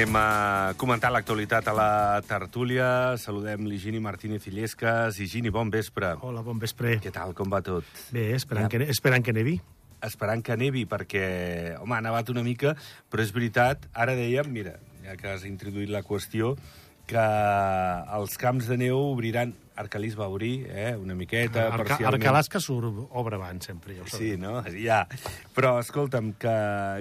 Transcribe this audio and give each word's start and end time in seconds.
Anem 0.00 0.16
a 0.16 0.72
comentar 0.80 1.10
l'actualitat 1.12 1.66
a 1.68 1.72
la 1.76 2.22
tertúlia. 2.24 3.18
Saludem 3.20 3.66
l'Higini 3.68 3.98
Martínez 4.00 4.46
Illescas. 4.48 5.18
Higini, 5.20 5.50
bon 5.52 5.68
vespre. 5.68 6.14
Hola, 6.24 6.40
bon 6.40 6.56
vespre. 6.56 6.94
Què 7.04 7.12
tal, 7.12 7.34
com 7.36 7.52
va 7.52 7.60
tot? 7.60 7.84
Bé, 8.08 8.30
esperant, 8.32 8.64
Ja. 8.64 8.78
que, 8.78 8.88
esperant 8.88 9.22
que 9.22 9.34
nevi. 9.36 9.60
Esperant 10.00 10.42
que 10.42 10.56
nevi, 10.56 10.86
perquè, 10.86 11.76
home, 11.78 11.96
ha 11.96 12.00
nevat 12.00 12.30
una 12.30 12.42
mica, 12.42 12.74
però 13.10 13.20
és 13.20 13.30
veritat, 13.30 13.90
ara 13.92 14.14
dèiem, 14.16 14.48
mira, 14.48 14.78
ja 15.04 15.18
que 15.20 15.28
has 15.28 15.44
introduït 15.44 15.90
la 15.90 16.02
qüestió, 16.02 16.56
que 17.10 17.26
els 18.20 18.38
camps 18.40 18.70
de 18.70 18.78
neu 18.86 19.10
obriran... 19.10 19.56
Arcalís 19.80 20.12
va 20.12 20.26
obrir, 20.28 20.66
eh, 20.68 20.90
una 21.00 21.14
miqueta, 21.16 21.62
Arca, 21.70 21.78
parcialment. 21.78 22.18
Arcalasca 22.18 22.60
surt 22.60 22.98
obre 23.16 23.38
abans, 23.38 23.64
sempre, 23.64 23.94
ja 23.96 24.04
Sí, 24.12 24.34
no? 24.36 24.58
Ja. 24.74 24.98
Però, 25.56 25.70
escolta'm, 25.80 26.34
que 26.36 26.52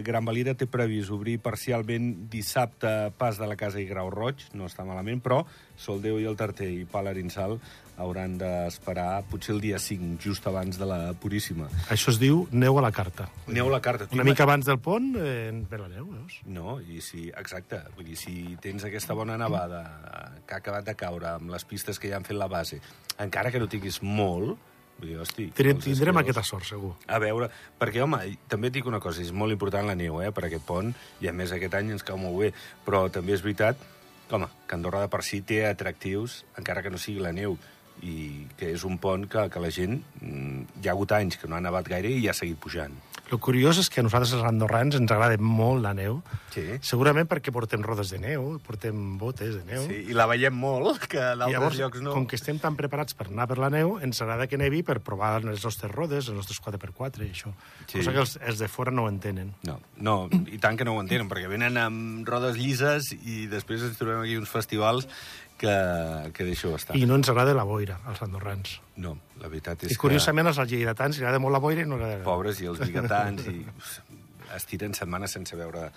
Gran 0.08 0.24
Valira 0.24 0.54
té 0.56 0.64
previst 0.72 1.12
obrir 1.12 1.42
parcialment 1.44 2.30
dissabte 2.32 3.12
pas 3.20 3.36
de 3.36 3.50
la 3.52 3.58
Casa 3.60 3.82
i 3.84 3.88
Grau 3.90 4.08
Roig, 4.14 4.46
no 4.56 4.70
està 4.72 4.88
malament, 4.88 5.20
però 5.20 5.42
Soldeu 5.76 6.22
i 6.24 6.30
el 6.30 6.40
Tarter 6.40 6.70
i 6.72 6.86
Palarinsal 6.88 7.58
hauran 8.00 8.38
d'esperar 8.40 9.24
potser 9.30 9.54
el 9.56 9.62
dia 9.64 9.80
5, 9.80 10.18
just 10.24 10.48
abans 10.48 10.80
de 10.80 10.88
la 10.88 11.00
Puríssima. 11.20 11.68
Això 11.92 12.14
es 12.14 12.20
diu 12.22 12.46
neu 12.52 12.80
a 12.80 12.84
la 12.86 12.92
carta. 12.96 13.28
Neu 13.48 13.68
a 13.70 13.76
la 13.76 13.82
carta. 13.84 14.08
Una 14.16 14.26
mica 14.28 14.46
abans 14.48 14.66
del 14.70 14.80
pont, 14.84 15.12
eh, 15.20 15.52
ve 15.70 15.82
la 15.82 15.90
neu, 15.92 16.08
veus? 16.08 16.40
No, 16.46 16.80
i 16.80 17.04
si, 17.06 17.28
exacte, 17.30 17.82
vull 17.98 18.08
dir, 18.08 18.18
si 18.20 18.56
tens 18.64 18.88
aquesta 18.88 19.18
bona 19.18 19.38
nevada 19.38 19.84
que 20.48 20.56
ha 20.56 20.64
acabat 20.64 20.88
de 20.88 20.96
caure 20.96 21.36
amb 21.36 21.52
les 21.54 21.68
pistes 21.68 22.00
que 22.00 22.10
ja 22.10 22.18
han 22.18 22.28
fet 22.28 22.40
la 22.40 22.50
base, 22.52 22.80
encara 23.20 23.52
que 23.52 23.60
no 23.60 23.68
tinguis 23.68 24.02
molt, 24.02 24.58
vull 25.00 25.12
dir, 25.12 25.20
hosti... 25.20 25.50
Tindrem, 25.52 25.80
els 25.80 25.88
tindrem 25.92 26.22
aquesta 26.22 26.44
sort, 26.48 26.68
segur. 26.68 26.96
A 27.08 27.20
veure, 27.22 27.52
perquè, 27.80 28.04
home, 28.04 28.22
també 28.52 28.72
et 28.72 28.80
dic 28.80 28.90
una 28.90 29.02
cosa, 29.04 29.24
és 29.24 29.32
molt 29.36 29.56
important 29.56 29.88
la 29.88 29.98
neu, 30.00 30.22
eh, 30.24 30.32
per 30.36 30.48
aquest 30.48 30.66
pont, 30.68 30.92
i 31.24 31.30
a 31.30 31.36
més 31.36 31.54
aquest 31.56 31.80
any 31.80 31.94
ens 31.96 32.06
cau 32.08 32.20
molt 32.20 32.40
bé, 32.40 32.54
però 32.88 33.08
també 33.14 33.36
és 33.36 33.44
veritat, 33.46 33.80
home, 34.32 34.50
que 34.68 34.78
Andorra 34.78 35.02
de 35.06 35.12
per 35.12 35.24
si 35.26 35.42
té 35.42 35.64
atractius, 35.68 36.44
encara 36.60 36.84
que 36.86 36.92
no 36.94 37.02
sigui 37.02 37.24
la 37.24 37.34
neu, 37.36 37.58
i 38.06 38.48
que 38.60 38.72
és 38.76 38.86
un 38.88 38.98
pont 39.02 39.28
que, 39.30 39.48
que 39.52 39.64
la 39.64 39.72
gent... 39.74 40.00
mm, 40.22 40.80
Hi 40.80 40.88
ha 40.88 40.96
hagut 40.96 41.12
anys 41.18 41.40
que 41.40 41.48
no 41.50 41.58
ha 41.58 41.64
nevat 41.64 41.88
gaire 41.92 42.12
i 42.16 42.28
ha 42.30 42.36
seguit 42.36 42.60
pujant. 42.62 42.96
El 43.30 43.38
curiós 43.38 43.78
és 43.78 43.90
que 43.94 44.02
a 44.02 44.04
nosaltres, 44.06 44.32
els 44.34 44.46
andorrans, 44.48 44.96
ens 44.98 45.12
agrada 45.14 45.38
molt 45.38 45.84
la 45.84 45.92
neu. 45.94 46.18
Sí. 46.50 46.64
Segurament 46.86 47.28
perquè 47.30 47.52
portem 47.54 47.84
rodes 47.86 48.10
de 48.10 48.18
neu, 48.22 48.56
portem 48.66 49.20
botes 49.22 49.52
de 49.60 49.62
neu. 49.68 49.84
Sí, 49.86 50.00
i 50.10 50.16
la 50.18 50.26
veiem 50.30 50.56
molt, 50.58 51.06
que 51.12 51.22
a 51.22 51.36
d'altres 51.38 51.78
llocs 51.78 52.02
no. 52.02 52.16
com 52.16 52.26
que 52.30 52.40
estem 52.40 52.58
tan 52.62 52.78
preparats 52.80 53.14
per 53.18 53.28
anar 53.28 53.46
per 53.52 53.60
la 53.62 53.70
neu, 53.74 53.98
ens 54.02 54.22
agrada 54.26 54.48
que 54.50 54.58
nevi 54.58 54.82
per 54.88 54.98
provar 55.06 55.36
les 55.46 55.62
nostres 55.62 55.94
rodes, 55.94 56.32
els 56.32 56.40
nostres 56.40 56.58
4x4 56.66 57.28
i 57.28 57.30
això. 57.36 57.54
Sí. 57.84 58.00
Cosa 58.00 58.16
que 58.16 58.24
els, 58.26 58.34
els 58.42 58.64
de 58.64 58.72
fora 58.72 58.94
no 58.96 59.06
ho 59.06 59.12
entenen. 59.12 59.54
No, 59.68 59.78
no, 60.02 60.16
i 60.50 60.58
tant 60.62 60.80
que 60.80 60.88
no 60.88 60.98
ho 60.98 61.04
entenen, 61.04 61.30
perquè 61.30 61.52
venen 61.52 61.78
amb 61.78 62.26
rodes 62.30 62.58
llises 62.58 63.12
i 63.20 63.46
després 63.52 63.86
ens 63.86 64.02
trobem 64.02 64.24
aquí 64.24 64.40
uns 64.42 64.50
festivals 64.50 65.06
que, 65.60 65.76
que 66.36 66.48
deixeu 66.48 66.74
estar. 66.78 66.98
I 66.98 67.06
no 67.10 67.18
ens 67.20 67.30
agrada 67.32 67.56
la 67.58 67.66
boira, 67.68 68.00
als 68.10 68.24
andorrans. 68.26 68.80
No, 69.04 69.18
la 69.42 69.52
veritat 69.52 69.86
és 69.88 69.96
I 69.96 70.00
curiosament 70.00 70.52
als 70.52 70.62
lleidatans 70.64 71.20
li 71.20 71.26
agrada 71.26 71.44
molt 71.44 71.58
la 71.58 71.64
boira 71.64 71.84
i 71.84 71.90
no 71.90 72.00
agrada... 72.00 72.24
pobres 72.28 72.64
i 72.64 72.72
els 72.72 72.82
biguetans 72.84 73.46
i 73.52 73.60
es 74.56 74.66
tiren 74.66 74.96
setmanes 74.98 75.36
sense 75.36 75.58
veure 75.58 75.90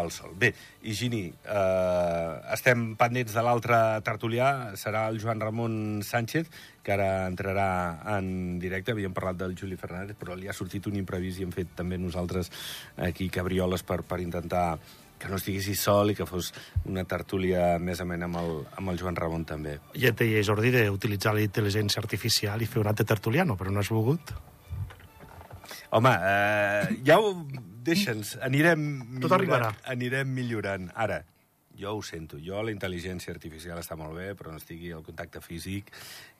el 0.00 0.10
sol. 0.14 0.34
Bé, 0.38 0.52
Higini, 0.86 1.24
eh, 1.30 2.32
estem 2.54 2.94
pendents 2.98 3.34
de 3.34 3.42
l'altre 3.42 3.78
tertulià, 4.06 4.76
serà 4.78 5.06
el 5.10 5.18
Joan 5.22 5.42
Ramon 5.42 5.74
Sánchez, 6.06 6.50
que 6.82 6.94
ara 6.94 7.26
entrarà 7.28 7.68
en 8.16 8.58
directe. 8.62 8.94
Havíem 8.94 9.14
parlat 9.16 9.40
del 9.40 9.56
Juli 9.58 9.78
Fernández, 9.80 10.18
però 10.18 10.38
li 10.38 10.48
ha 10.48 10.56
sortit 10.56 10.86
un 10.90 10.98
imprevist 11.00 11.40
i 11.40 11.46
hem 11.46 11.54
fet 11.54 11.74
també 11.76 11.98
nosaltres 11.98 12.52
aquí 12.96 13.28
cabrioles 13.30 13.82
per, 13.86 14.02
per 14.02 14.20
intentar 14.22 14.78
que 15.20 15.28
no 15.30 15.38
estiguessis 15.38 15.82
sol 15.84 16.12
i 16.12 16.16
que 16.18 16.26
fos 16.28 16.52
una 16.88 17.04
tertúlia 17.08 17.74
més 17.82 18.00
amena 18.00 18.28
amb 18.30 18.40
el, 18.40 18.54
amb 18.80 18.92
el 18.92 19.00
Joan 19.00 19.18
Ramon 19.18 19.44
també. 19.48 19.76
Ja 19.94 20.14
et 20.14 20.20
deia, 20.20 20.44
Jordi, 20.46 20.72
d'utilitzar 20.74 21.34
la 21.36 21.44
intel·ligència 21.44 22.00
artificial 22.02 22.62
i 22.62 22.70
fer 22.70 22.80
un 22.82 22.88
altre 22.90 23.06
tertuliano, 23.08 23.58
però 23.60 23.74
no 23.74 23.84
has 23.84 23.92
volgut. 23.92 24.32
Home, 25.90 26.14
eh, 26.14 26.96
ja 27.06 27.20
ho... 27.20 27.34
Deixa'ns, 27.80 28.34
anirem... 28.44 28.82
Tot 29.24 29.32
arribarà. 29.32 29.70
Anirem 29.88 30.28
millorant. 30.36 30.90
Ara, 31.00 31.22
jo 31.78 31.94
ho 31.96 32.02
sento, 32.02 32.36
jo 32.42 32.58
la 32.62 32.72
intel·ligència 32.74 33.30
artificial 33.32 33.78
està 33.80 33.96
molt 33.96 34.12
bé, 34.18 34.32
però 34.36 34.50
no 34.52 34.58
estigui 34.60 34.90
el 34.92 35.04
contacte 35.06 35.40
físic. 35.40 35.88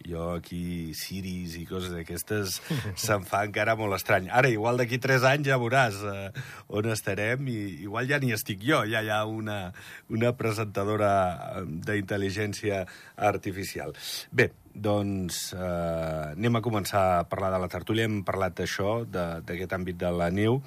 Jo 0.05 0.33
aquí, 0.35 0.93
Siris 0.97 1.55
i 1.57 1.65
coses 1.69 1.93
d'aquestes, 1.95 2.59
se'm 3.05 3.25
fa 3.29 3.45
encara 3.47 3.77
molt 3.79 3.95
estrany. 3.97 4.29
Ara, 4.29 4.51
igual 4.53 4.77
d'aquí 4.81 4.99
tres 5.01 5.25
anys 5.25 5.49
ja 5.49 5.57
veuràs 5.61 5.97
eh, 6.05 6.29
on 6.69 6.91
estarem 6.93 7.47
i 7.49 7.57
igual 7.87 8.09
ja 8.11 8.19
n'hi 8.21 8.35
estic 8.37 8.61
jo, 8.67 8.83
ja 8.91 9.01
hi 9.07 9.09
ha 9.15 9.23
una, 9.25 9.73
una 10.13 10.35
presentadora 10.37 11.13
eh, 11.61 11.65
d'intel·ligència 11.89 12.85
artificial. 13.17 13.95
Bé, 14.33 14.51
doncs 14.75 15.53
eh, 15.57 16.35
anem 16.35 16.57
a 16.61 16.65
començar 16.65 17.05
a 17.21 17.25
parlar 17.29 17.53
de 17.55 17.63
la 17.65 17.69
tertúlia. 17.73 18.05
Hem 18.11 18.21
parlat 18.27 18.59
d'això, 18.61 19.05
de- 19.07 19.41
d'aquest 19.47 19.73
àmbit 19.79 19.97
de 20.01 20.11
la 20.21 20.29
neu. 20.31 20.61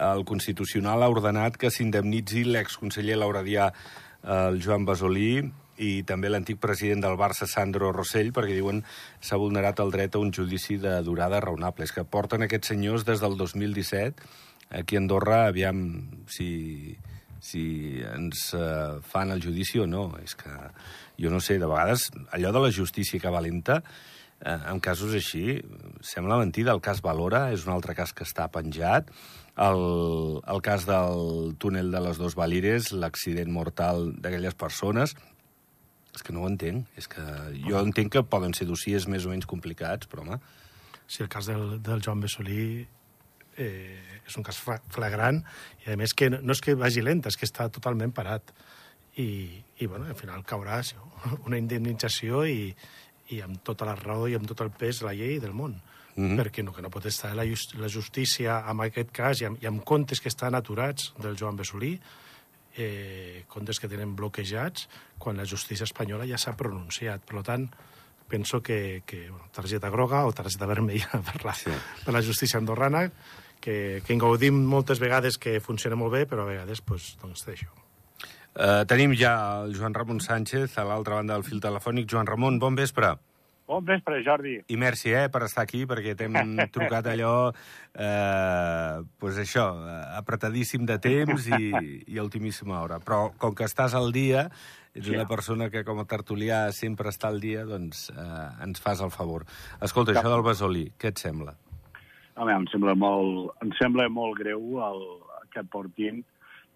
El 0.00 0.24
Constitucional 0.28 1.02
ha 1.02 1.10
ordenat 1.12 1.58
que 1.60 1.70
s'indemnitzi 1.72 2.46
l'exconseller 2.48 3.18
Lauradià, 3.20 3.70
el 4.24 4.60
Joan 4.64 4.86
Basolí, 4.88 5.34
i 5.80 6.02
també 6.04 6.28
l'antic 6.28 6.60
president 6.60 7.00
del 7.04 7.16
Barça, 7.20 7.48
Sandro 7.48 7.90
Rossell, 7.94 8.34
perquè 8.36 8.52
diuen 8.56 8.82
s'ha 9.24 9.38
vulnerat 9.40 9.80
el 9.80 9.92
dret 9.94 10.16
a 10.16 10.20
un 10.20 10.32
judici 10.36 10.76
de 10.80 10.98
durada 11.06 11.40
raonable. 11.40 11.86
És 11.88 11.94
que 11.96 12.04
porten 12.04 12.44
aquests 12.44 12.74
senyors 12.74 13.06
des 13.08 13.22
del 13.24 13.38
2017 13.40 14.28
aquí 14.80 14.96
a 14.96 15.00
Andorra, 15.00 15.46
aviam 15.48 15.80
si, 16.30 16.96
si 17.42 17.64
ens 18.12 18.50
eh, 18.54 19.00
fan 19.02 19.32
el 19.34 19.42
judici 19.42 19.80
o 19.80 19.88
no. 19.88 20.10
És 20.22 20.36
que 20.38 20.52
jo 21.20 21.32
no 21.32 21.40
sé, 21.40 21.58
de 21.58 21.68
vegades 21.68 22.10
allò 22.30 22.52
de 22.52 22.64
la 22.66 22.72
justícia 22.72 23.20
que 23.20 23.32
valenta, 23.32 23.80
eh, 24.40 24.58
en 24.72 24.80
casos 24.84 25.14
així, 25.16 25.60
sembla 26.04 26.38
mentida. 26.40 26.72
El 26.72 26.82
cas 26.84 27.02
Valora 27.04 27.48
és 27.54 27.66
un 27.66 27.74
altre 27.74 27.96
cas 27.98 28.14
que 28.16 28.26
està 28.26 28.48
penjat. 28.52 29.10
El, 29.60 29.82
el 30.48 30.62
cas 30.64 30.86
del 30.88 31.54
túnel 31.60 31.90
de 31.92 32.00
les 32.04 32.20
dos 32.20 32.36
Valires, 32.38 32.92
l'accident 32.92 33.52
mortal 33.52 34.10
d'aquelles 34.16 34.56
persones, 34.56 35.16
és 36.10 36.24
que 36.26 36.32
no 36.34 36.44
ho 36.44 36.48
entenc. 36.50 36.88
És 36.98 37.10
que 37.10 37.26
jo 37.66 37.82
entenc 37.82 38.16
que 38.16 38.24
poden 38.26 38.56
ser 38.56 38.66
dossiers 38.70 39.06
més 39.08 39.26
o 39.26 39.34
menys 39.34 39.48
complicats, 39.50 40.10
però, 40.10 40.26
home, 40.26 40.40
Si 41.10 41.24
el 41.24 41.28
cas 41.28 41.48
del, 41.50 41.80
del 41.82 42.02
Joan 42.06 42.20
Bessolí 42.22 42.86
eh, 43.58 44.18
és 44.22 44.36
un 44.38 44.44
cas 44.46 44.60
flagrant 44.62 45.40
i 45.82 45.90
a 45.90 45.96
més 45.98 46.14
que 46.14 46.28
no, 46.30 46.38
no 46.38 46.54
és 46.54 46.62
que 46.62 46.76
vagi 46.78 47.02
lent, 47.02 47.24
és 47.26 47.34
que 47.34 47.48
està 47.48 47.66
totalment 47.66 48.12
parat 48.14 48.52
i, 49.18 49.58
i 49.82 49.88
bueno, 49.90 50.06
al 50.06 50.14
final 50.14 50.44
caurà 50.46 50.78
una 51.48 51.58
indemnització 51.58 52.44
i, 52.46 52.70
i 53.30 53.40
amb 53.44 53.62
tota 53.64 53.86
la 53.86 53.94
raó 53.96 54.28
i 54.28 54.34
amb 54.34 54.46
tot 54.50 54.60
el 54.64 54.70
pes 54.70 55.02
la 55.06 55.14
llei 55.14 55.38
del 55.40 55.52
món 55.54 55.80
Mhm. 56.16 56.36
perquè 56.40 56.64
no, 56.66 56.72
que 56.74 56.82
no 56.82 56.90
pot 56.90 57.04
estar 57.06 57.30
la, 57.38 57.44
just, 57.46 57.76
la 57.78 57.88
justícia 57.88 58.64
en 58.68 58.80
aquest 58.82 59.12
cas 59.14 59.40
i 59.40 59.44
amb, 59.46 59.62
i 59.62 59.66
amb 59.70 59.84
comptes 59.86 60.20
que 60.20 60.28
estan 60.28 60.56
aturats 60.58 61.12
del 61.22 61.36
Joan 61.38 61.56
Bessolí 61.56 61.92
eh, 62.76 63.44
comptes 63.48 63.78
que 63.80 63.88
tenen 63.88 64.16
bloquejats 64.16 64.88
quan 65.18 65.36
la 65.38 65.46
justícia 65.46 65.84
espanyola 65.84 66.26
ja 66.26 66.38
s'ha 66.38 66.56
pronunciat. 66.56 67.22
Per 67.26 67.42
tant, 67.46 67.68
penso 68.28 68.60
que, 68.62 69.02
que 69.06 69.28
bueno, 69.30 69.46
targeta 69.54 69.90
groga 69.90 70.24
o 70.26 70.32
targeta 70.32 70.66
vermella 70.66 71.08
per 71.32 71.44
la, 71.44 71.54
Sí. 71.54 71.70
sí. 71.70 71.76
per 72.04 72.14
la 72.14 72.22
justícia 72.22 72.58
andorrana, 72.58 73.10
que, 73.60 74.02
que 74.06 74.12
en 74.12 74.18
gaudim 74.18 74.56
moltes 74.66 74.98
vegades 74.98 75.36
que 75.38 75.60
funciona 75.60 75.96
molt 75.96 76.12
bé, 76.14 76.26
però 76.26 76.42
a 76.42 76.50
vegades 76.50 76.80
pues, 76.80 77.16
doncs, 77.22 77.44
té 77.44 77.54
això. 77.54 77.70
Eh, 78.56 78.84
tenim 78.90 79.14
ja 79.14 79.62
el 79.64 79.74
Joan 79.78 79.94
Ramon 79.94 80.20
Sánchez 80.20 80.76
a 80.78 80.84
l'altra 80.84 81.20
banda 81.20 81.34
del 81.36 81.44
fil 81.46 81.60
telefònic. 81.62 82.08
Joan 82.10 82.26
Ramon, 82.26 82.58
bon 82.58 82.74
vespre. 82.74 83.14
Bon 83.70 83.84
vespre, 83.86 84.18
Jordi. 84.26 84.56
I 84.66 84.76
merci, 84.76 85.12
eh, 85.14 85.28
per 85.30 85.44
estar 85.46 85.62
aquí, 85.62 85.84
perquè 85.86 86.16
t'hem 86.18 86.34
trucat 86.74 87.06
allò, 87.06 87.52
eh, 87.94 88.96
pues 89.22 89.38
això, 89.38 89.68
eh, 89.86 90.00
apretadíssim 90.18 90.82
de 90.88 90.98
temps 90.98 91.46
i, 91.54 91.70
i 92.10 92.18
a 92.18 92.24
ultimíssima 92.26 92.80
hora. 92.82 92.98
Però 92.98 93.28
com 93.38 93.54
que 93.54 93.68
estàs 93.68 93.94
al 93.94 94.10
dia, 94.12 94.48
ets 94.92 95.06
Sí. 95.06 95.14
una 95.14 95.28
persona 95.30 95.70
que 95.70 95.84
com 95.86 96.00
a 96.02 96.04
tertulià 96.10 96.72
sempre 96.74 97.12
està 97.14 97.28
al 97.30 97.38
dia, 97.38 97.62
doncs 97.64 98.08
eh, 98.10 98.64
ens 98.66 98.82
fas 98.82 99.00
el 99.06 99.12
favor. 99.14 99.46
Escolta, 99.80 100.16
això 100.18 100.34
del 100.34 100.42
Basolí, 100.42 100.88
què 100.98 101.14
et 101.14 101.22
sembla? 101.22 101.54
Home, 102.34 102.50
em 102.56 102.66
sembla 102.72 102.96
molt, 102.98 103.54
em 103.62 103.70
sembla 103.78 104.08
molt 104.10 104.34
greu 104.42 104.80
el, 104.82 105.00
que 105.54 105.62
portin 105.70 106.24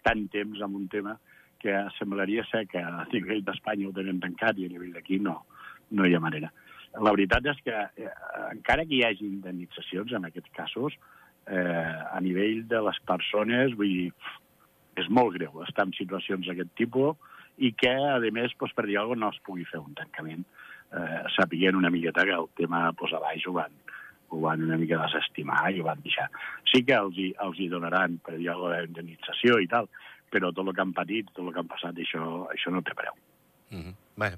tant 0.07 0.29
temps 0.31 0.63
amb 0.63 0.77
un 0.79 0.87
tema 0.93 1.19
que 1.61 1.75
semblaria 1.99 2.45
ser 2.51 2.67
que 2.71 2.83
a 2.83 3.07
nivell 3.13 3.45
d'Espanya 3.47 3.89
ho 3.89 3.97
tenen 3.97 4.21
tancat 4.23 4.59
i 4.59 4.69
a 4.69 4.73
nivell 4.73 4.95
d'aquí 4.97 5.19
no, 5.23 5.41
no 5.91 6.07
hi 6.07 6.15
ha 6.15 6.23
manera. 6.23 6.53
La 6.95 7.11
veritat 7.11 7.47
és 7.51 7.61
que, 7.67 7.75
eh, 7.75 8.11
encara 8.53 8.85
que 8.87 8.95
hi 8.95 9.05
hagi 9.05 9.27
indemnitzacions 9.27 10.13
en 10.15 10.29
aquests 10.29 10.51
casos, 10.55 10.95
eh, 11.47 11.93
a 12.13 12.21
nivell 12.21 12.67
de 12.69 12.81
les 12.89 12.99
persones, 13.07 13.75
vull 13.75 13.91
dir, 13.91 14.13
és 14.97 15.09
molt 15.11 15.35
greu 15.35 15.63
estar 15.65 15.87
en 15.89 15.95
situacions 15.97 16.47
d'aquest 16.47 16.71
tipus 16.79 17.17
i 17.59 17.73
que, 17.73 17.91
a 17.91 18.19
més, 18.31 18.55
doncs, 18.59 18.75
per 18.75 18.87
dir 18.87 18.99
alguna 18.99 19.27
no 19.27 19.33
es 19.35 19.41
pugui 19.47 19.67
fer 19.67 19.81
un 19.81 19.95
tancament. 19.95 20.45
Eh, 20.95 21.23
sapiguent 21.35 21.75
una 21.75 21.91
miqueta 21.91 22.25
que 22.25 22.35
el 22.35 22.49
tema 22.55 22.87
doncs, 22.93 23.13
a 23.13 23.21
baix 23.23 23.47
ho 23.49 23.55
van, 23.57 23.73
ho 24.31 24.41
van 24.41 24.63
una 24.63 24.79
mica 24.79 25.01
desestimar 25.03 25.73
i 25.73 25.81
ho 25.81 25.89
van 25.89 26.03
deixar. 26.05 26.29
Sí 26.71 26.85
que 26.87 26.95
els 26.95 27.19
hi, 27.19 27.33
els 27.43 27.59
hi 27.59 27.69
donaran, 27.69 28.19
per 28.23 28.37
dir 28.39 28.51
alguna 28.51 28.77
cosa, 28.77 28.87
d'indemnització 28.87 29.59
i 29.63 29.71
tal, 29.71 29.91
però 30.35 30.51
tot 30.53 30.67
el 30.67 30.75
que 30.75 30.83
han 30.85 30.97
patit, 30.97 31.31
tot 31.33 31.47
el 31.47 31.55
que 31.55 31.63
han 31.63 31.71
passat, 31.71 32.01
això, 32.03 32.25
això 32.51 32.75
no 32.75 32.83
té 32.83 32.97
preu. 32.99 33.15
Mm 33.71 33.83
-hmm. 33.83 33.95
Bé, 34.17 34.31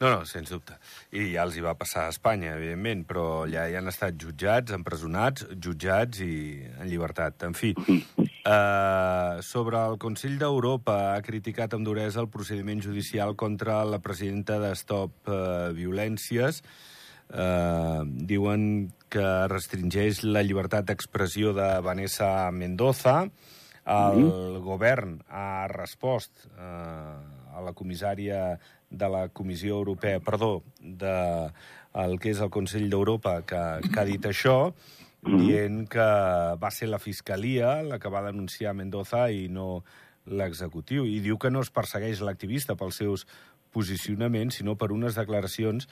no, 0.00 0.08
no, 0.10 0.24
sens 0.26 0.50
dubte. 0.50 0.74
I 1.14 1.28
ja 1.36 1.44
els 1.46 1.54
hi 1.54 1.62
va 1.62 1.76
passar 1.78 2.08
a 2.08 2.10
Espanya, 2.10 2.56
evidentment, 2.56 3.04
però 3.06 3.26
ja 3.46 3.62
han 3.78 3.86
estat 3.86 4.16
jutjats, 4.18 4.74
empresonats, 4.74 5.46
jutjats 5.54 6.18
i 6.24 6.64
en 6.80 6.88
llibertat. 6.90 7.44
En 7.46 7.54
fi, 7.54 7.70
uh, 7.78 9.38
sobre 9.46 9.78
el 9.78 10.00
Consell 10.02 10.34
d'Europa 10.40 10.96
ha 11.12 11.22
criticat 11.22 11.78
amb 11.78 11.86
duresa 11.86 12.24
el 12.24 12.28
procediment 12.28 12.82
judicial 12.82 13.36
contra 13.36 13.84
la 13.84 14.02
presidenta 14.02 14.58
de 14.58 14.74
Stop 14.74 15.30
uh, 15.30 15.70
Violències. 15.78 16.64
Uh, 17.30 18.02
diuen 18.04 18.90
que 19.08 19.28
restringeix 19.48 20.24
la 20.26 20.42
llibertat 20.42 20.90
d'expressió 20.90 21.54
de 21.54 21.70
Vanessa 21.86 22.50
Mendoza. 22.50 23.28
El 23.84 24.18
mm 24.18 24.30
-hmm. 24.30 24.60
govern 24.64 25.22
ha 25.28 25.66
respost 25.68 26.46
uh, 26.56 27.56
a 27.56 27.60
la 27.60 27.72
comissària 27.72 28.58
de 28.90 29.08
la 29.08 29.28
Comissió 29.28 29.76
Europea, 29.76 30.20
perdó, 30.20 30.62
de 30.80 31.50
el 31.94 32.18
que 32.18 32.30
és 32.30 32.40
el 32.40 32.50
Consell 32.50 32.88
d'Europa, 32.90 33.42
que, 33.42 33.80
que 33.92 34.00
ha 34.00 34.04
dit 34.04 34.24
això, 34.26 34.72
dient 35.24 35.88
que 35.88 36.08
va 36.60 36.70
ser 36.70 36.88
la 36.88 36.98
Fiscalia 36.98 37.82
la 37.82 37.98
que 37.98 38.10
va 38.12 38.24
denunciar 38.26 38.74
Mendoza 38.74 39.30
i 39.30 39.48
no 39.48 39.84
l'executiu. 40.26 41.06
I 41.06 41.20
diu 41.20 41.38
que 41.38 41.50
no 41.50 41.62
es 41.64 41.70
persegueix 41.70 42.20
l'activista 42.20 42.76
pels 42.76 42.96
seus 42.96 43.26
posicionaments, 43.72 44.60
sinó 44.60 44.76
per 44.76 44.92
unes 44.92 45.16
declaracions 45.18 45.88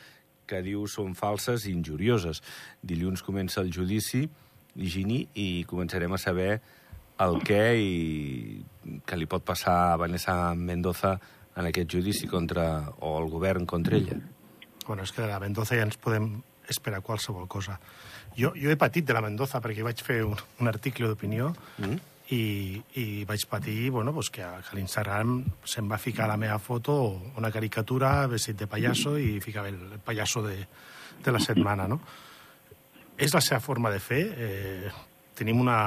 que 0.47 0.63
diu 0.63 0.87
són 0.91 1.15
falses 1.19 1.67
i 1.67 1.73
injurioses. 1.73 2.43
Dilluns 2.83 3.23
comença 3.23 3.61
el 3.63 3.73
judici, 3.73 4.29
Gini, 4.77 5.27
i 5.37 5.65
començarem 5.69 6.13
a 6.13 6.21
saber 6.21 6.61
el 7.21 7.41
què 7.45 7.65
i 7.79 9.01
que 9.07 9.19
li 9.19 9.29
pot 9.31 9.45
passar 9.45 9.77
a 9.93 9.99
Vanessa 10.01 10.55
Mendoza 10.59 11.17
en 11.57 11.69
aquest 11.69 11.91
judici 11.93 12.29
contra, 12.29 12.89
o 13.01 13.19
el 13.21 13.29
govern 13.31 13.67
contra 13.67 13.97
ella? 13.97 14.17
Bueno, 14.87 15.05
és 15.05 15.13
que 15.13 15.23
de 15.23 15.29
la 15.29 15.41
Mendoza 15.41 15.77
ja 15.79 15.85
ens 15.87 15.99
podem 16.01 16.41
esperar 16.69 17.03
qualsevol 17.05 17.47
cosa. 17.49 17.79
Jo, 18.39 18.53
jo 18.57 18.73
he 18.73 18.79
patit 18.81 19.07
de 19.07 19.15
la 19.15 19.23
Mendoza 19.23 19.61
perquè 19.63 19.85
vaig 19.85 20.01
fer 20.03 20.23
un, 20.25 20.39
un 20.61 20.71
article 20.71 21.11
d'opinió 21.11 21.51
mm. 21.53 21.99
i, 22.35 22.43
i 22.99 23.07
vaig 23.29 23.45
patir 23.51 23.91
bueno, 23.93 24.15
pues 24.17 24.31
que, 24.33 24.43
a, 24.43 24.57
a 24.59 24.77
l'Instagram 24.79 25.43
se'm 25.69 25.91
va 25.91 26.01
ficar 26.01 26.31
la 26.31 26.39
meva 26.41 26.59
foto, 26.59 26.97
una 27.37 27.53
caricatura 27.53 28.27
vestit 28.33 28.65
de 28.65 28.71
pallasso 28.71 29.19
i 29.21 29.37
ficava 29.45 29.69
el, 29.69 29.79
el 29.93 30.03
pallasso 30.03 30.43
de, 30.47 30.57
de 31.23 31.35
la 31.35 31.43
setmana, 31.43 31.87
no? 31.89 32.01
És 33.23 33.35
la 33.37 33.43
seva 33.45 33.61
forma 33.61 33.93
de 33.93 34.01
fer. 34.01 34.23
Eh, 34.33 34.93
tenim 35.39 35.61
una... 35.61 35.79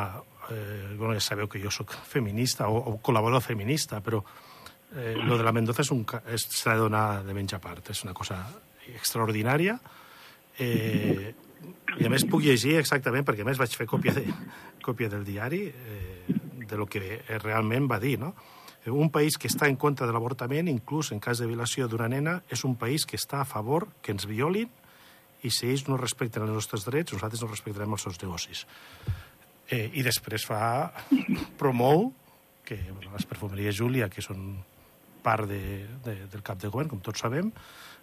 Eh, 0.52 0.96
bueno, 0.98 1.14
ja 1.14 1.24
sabeu 1.24 1.50
que 1.50 1.62
jo 1.62 1.72
sóc 1.74 1.94
feminista 2.06 2.68
o, 2.70 2.78
o 2.78 2.98
col·laborador 3.02 3.42
feminista, 3.42 4.02
però 4.02 4.22
eh, 4.96 5.16
lo 5.18 5.38
de 5.38 5.46
la 5.46 5.54
Mendoza 5.56 5.82
és 5.86 5.92
un, 5.96 6.06
s'ha 6.06 6.76
de 6.76 6.84
donar 6.84 7.24
de 7.26 7.34
menys 7.34 7.58
a 7.58 7.62
part. 7.64 7.90
És 7.90 8.04
una 8.06 8.14
cosa 8.14 8.42
extraordinària. 8.94 9.80
Eh, 10.60 11.34
I 11.98 12.06
a 12.06 12.12
més 12.12 12.26
puc 12.30 12.44
llegir 12.46 12.76
exactament, 12.78 13.26
perquè 13.26 13.42
a 13.42 13.48
més 13.48 13.58
vaig 13.58 13.74
fer 13.74 13.88
còpia, 13.90 14.14
de, 14.14 14.26
còpia 14.86 15.10
del 15.10 15.26
diari, 15.26 15.64
eh, 15.72 16.38
de 16.66 16.78
lo 16.78 16.86
que 16.86 17.22
realment 17.42 17.90
va 17.90 18.00
dir, 18.02 18.20
no? 18.22 18.36
Un 18.86 19.10
país 19.10 19.40
que 19.42 19.50
està 19.50 19.66
en 19.66 19.80
contra 19.82 20.06
de 20.06 20.14
l'avortament, 20.14 20.68
inclús 20.70 21.10
en 21.12 21.20
cas 21.20 21.40
de 21.42 21.48
violació 21.50 21.88
d'una 21.90 22.10
nena, 22.12 22.36
és 22.54 22.62
un 22.68 22.76
país 22.78 23.08
que 23.10 23.18
està 23.18 23.40
a 23.42 23.48
favor 23.50 23.88
que 24.06 24.14
ens 24.14 24.28
violin 24.30 24.70
i 25.42 25.50
si 25.50 25.72
ells 25.72 25.88
no 25.90 25.98
respecten 25.98 26.46
els 26.46 26.54
nostres 26.54 26.86
drets, 26.86 27.14
nosaltres 27.14 27.42
no 27.42 27.50
respectarem 27.50 27.98
els 27.98 28.06
seus 28.06 28.22
negocis. 28.22 28.66
Eh, 29.70 29.90
I 29.98 30.04
després 30.06 30.46
fa 30.46 30.92
promou 31.60 32.12
que 32.66 32.78
bueno, 32.90 33.14
les 33.14 33.26
perfumeries 33.30 33.78
Júlia, 33.78 34.10
que 34.10 34.24
són 34.26 34.58
part 35.26 35.48
de, 35.50 35.86
de, 36.06 36.16
del 36.30 36.44
cap 36.46 36.60
de 36.62 36.70
govern, 36.74 36.90
com 36.92 37.02
tots 37.02 37.22
sabem, 37.22 37.52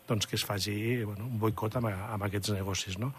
doncs 0.09 0.27
que 0.27 0.39
es 0.39 0.47
faci 0.47 0.75
bueno, 1.03 1.27
un 1.27 1.39
boicot 1.43 1.77
amb, 1.79 1.91
amb 1.91 2.27
aquests 2.27 2.55
negocis. 2.55 2.99
No? 2.99 3.13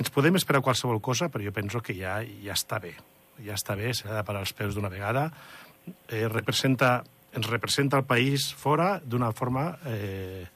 Ens 0.00 0.12
podem 0.12 0.36
esperar 0.40 0.62
qualsevol 0.64 1.00
cosa, 1.04 1.28
però 1.32 1.44
jo 1.44 1.52
penso 1.56 1.82
que 1.84 1.96
ja, 1.96 2.20
ja 2.44 2.56
està 2.56 2.80
bé. 2.82 2.94
Ja 3.42 3.56
està 3.56 3.76
bé, 3.76 3.92
s'ha 3.96 4.12
de 4.12 4.24
parar 4.28 4.44
els 4.44 4.54
peus 4.56 4.76
d'una 4.76 4.92
vegada. 4.92 5.26
Eh, 6.08 6.28
representa, 6.28 7.00
ens 7.32 7.48
representa 7.50 8.00
el 8.00 8.08
país 8.08 8.52
fora 8.56 8.96
d'una 9.04 9.32
forma... 9.36 9.72
Eh, 9.88 10.46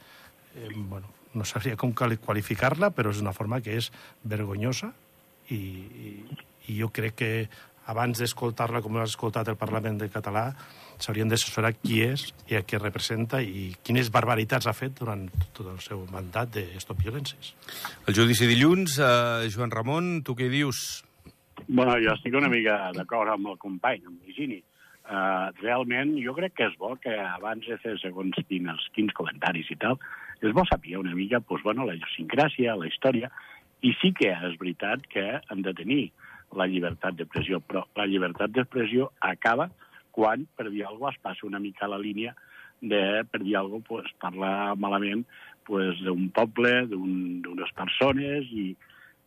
eh, 0.56 0.72
bueno, 0.76 1.12
no 1.36 1.44
sabria 1.44 1.76
com 1.76 1.92
qualificar-la, 1.92 2.88
però 2.96 3.12
és 3.12 3.20
una 3.20 3.34
forma 3.36 3.60
que 3.60 3.74
és 3.76 3.90
vergonyosa 4.24 4.88
i, 5.52 5.56
i, 5.58 6.12
i 6.68 6.80
jo 6.80 6.90
crec 6.94 7.16
que 7.22 7.30
abans 7.86 8.18
d'escoltar-la 8.18 8.82
com 8.82 8.98
has 8.98 9.14
escoltat 9.14 9.48
el 9.48 9.58
Parlament 9.58 9.98
de 10.00 10.10
Català, 10.10 10.50
s'haurien 10.98 11.28
d'assessorar 11.30 11.74
qui 11.76 12.00
és 12.02 12.28
i 12.50 12.56
a 12.58 12.62
què 12.66 12.80
representa 12.80 13.42
i 13.42 13.68
quines 13.86 14.10
barbaritats 14.12 14.66
ha 14.66 14.74
fet 14.76 14.96
durant 14.98 15.26
tot 15.54 15.66
el 15.70 15.78
seu 15.84 16.04
mandat 16.12 16.54
de 16.56 16.66
Stop 16.82 17.02
Violències. 17.04 17.52
El 18.08 18.16
judici 18.16 18.48
dilluns, 18.48 18.98
eh, 18.98 19.48
Joan 19.52 19.70
Ramon, 19.70 20.22
tu 20.24 20.34
què 20.34 20.48
dius? 20.50 21.04
Bueno, 21.68 21.96
jo 22.02 22.14
estic 22.14 22.34
una 22.34 22.50
mica 22.52 22.92
d'acord 22.96 23.32
amb 23.32 23.52
el 23.52 23.58
company, 23.58 24.02
amb 24.06 24.22
l'Higini. 24.22 24.62
Uh, 25.06 25.54
realment, 25.62 26.16
jo 26.18 26.32
crec 26.34 26.56
que 26.58 26.66
és 26.66 26.72
bo 26.80 26.96
que 26.98 27.12
abans 27.14 27.62
de 27.62 27.76
fer 27.78 27.92
segons 28.02 28.34
quins, 28.48 28.86
quins 28.96 29.12
comentaris 29.14 29.68
i 29.70 29.76
tal, 29.78 30.00
és 30.42 30.50
bo 30.50 30.64
saber 30.66 30.96
una 30.98 31.14
mica 31.14 31.38
pues, 31.38 31.62
bueno, 31.62 31.86
la 31.86 31.94
idiosincràsia, 31.94 32.74
la 32.74 32.88
història, 32.90 33.30
i 33.86 33.92
sí 34.00 34.10
que 34.18 34.32
és 34.34 34.56
veritat 34.58 35.06
que 35.12 35.24
hem 35.38 35.62
de 35.62 35.72
tenir 35.78 36.08
la 36.54 36.66
llibertat 36.70 37.16
d'expressió, 37.18 37.60
però 37.60 37.84
la 37.98 38.06
llibertat 38.06 38.52
d'expressió 38.54 39.10
acaba 39.20 39.70
quan, 40.16 40.46
per 40.56 40.70
dir 40.70 40.84
alguna 40.86 41.10
cosa, 41.10 41.16
es 41.16 41.22
passa 41.24 41.46
una 41.46 41.60
mica 41.60 41.88
la 41.90 42.00
línia 42.00 42.34
de, 42.80 43.24
per 43.30 43.42
dir 43.42 43.56
alguna 43.56 43.82
cosa, 43.84 43.88
pues, 43.88 44.14
parlar 44.22 44.76
malament 44.80 45.26
pues, 45.66 46.00
d'un 46.04 46.30
poble, 46.30 46.86
d'unes 46.90 47.70
un, 47.72 47.76
persones, 47.76 48.48
i, 48.52 48.70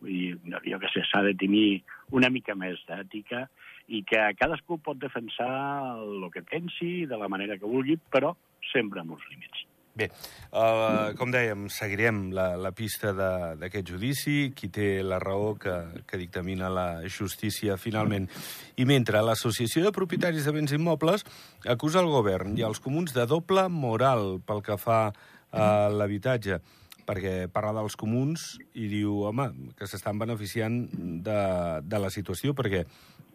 i 0.08 0.20
jo 0.66 0.80
què 0.80 0.92
sé, 0.94 1.04
s'ha 1.06 1.22
de 1.26 1.34
tenir 1.38 1.82
una 2.16 2.30
mica 2.32 2.56
més 2.58 2.80
d'ètica 2.88 3.46
i 3.90 4.02
que 4.06 4.22
cadascú 4.38 4.78
pot 4.82 4.98
defensar 5.02 5.50
el 5.98 6.28
que 6.34 6.46
pensi 6.46 7.06
de 7.10 7.18
la 7.18 7.28
manera 7.28 7.58
que 7.58 7.68
vulgui, 7.68 7.98
però 8.10 8.34
sempre 8.72 9.02
amb 9.02 9.16
uns 9.18 9.26
límits. 9.30 9.66
Bé, 10.00 10.06
uh, 10.56 11.10
com 11.18 11.28
dèiem, 11.28 11.66
seguirem 11.68 12.30
la, 12.32 12.54
la 12.56 12.70
pista 12.72 13.10
d'aquest 13.12 13.90
judici, 13.92 14.36
qui 14.56 14.70
té 14.72 15.02
la 15.04 15.18
raó 15.20 15.50
que, 15.60 15.74
que 16.08 16.20
dictamina 16.20 16.70
la 16.72 16.86
justícia 17.04 17.76
finalment. 17.76 18.30
I 18.80 18.86
mentre 18.88 19.20
l'Associació 19.20 19.84
de 19.84 19.92
Propietaris 19.92 20.48
de 20.48 20.54
Béns 20.56 20.72
Immobles 20.72 21.26
acusa 21.68 22.00
el 22.00 22.08
govern 22.08 22.56
i 22.56 22.64
els 22.64 22.80
comuns 22.80 23.12
de 23.12 23.28
doble 23.28 23.66
moral 23.68 24.38
pel 24.46 24.64
que 24.64 24.80
fa 24.80 25.02
a 25.50 25.68
l'habitatge 25.92 26.62
perquè 27.04 27.50
parla 27.52 27.82
dels 27.82 27.98
comuns 27.98 28.54
i 28.78 28.86
diu, 28.88 29.24
home, 29.26 29.50
que 29.76 29.88
s'estan 29.90 30.20
beneficiant 30.20 30.84
de, 31.26 31.40
de 31.82 32.00
la 32.00 32.08
situació 32.14 32.54
perquè 32.56 32.86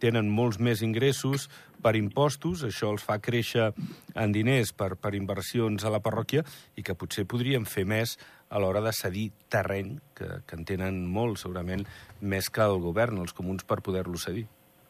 tenen 0.02 0.28
molts 0.32 0.58
més 0.62 0.82
ingressos 0.84 1.48
per 1.82 1.94
impostos, 1.98 2.64
això 2.66 2.90
els 2.92 3.04
fa 3.06 3.18
créixer 3.22 3.70
en 4.16 4.32
diners 4.34 4.72
per, 4.76 4.94
per 5.00 5.14
inversions 5.14 5.84
a 5.84 5.92
la 5.92 6.00
parròquia 6.02 6.44
i 6.76 6.84
que 6.86 6.96
potser 6.98 7.26
podrien 7.28 7.66
fer 7.68 7.86
més 7.88 8.16
a 8.48 8.60
l'hora 8.62 8.82
de 8.82 8.92
cedir 8.94 9.30
terreny, 9.52 9.96
que, 10.14 10.40
que 10.46 10.58
en 10.58 10.66
tenen 10.68 11.02
molt, 11.10 11.40
segurament, 11.42 11.84
més 12.20 12.50
que 12.50 12.64
el 12.64 12.78
govern, 12.82 13.18
els 13.22 13.34
comuns, 13.36 13.66
per 13.66 13.82
poder-lo 13.82 14.18
cedir. 14.20 14.46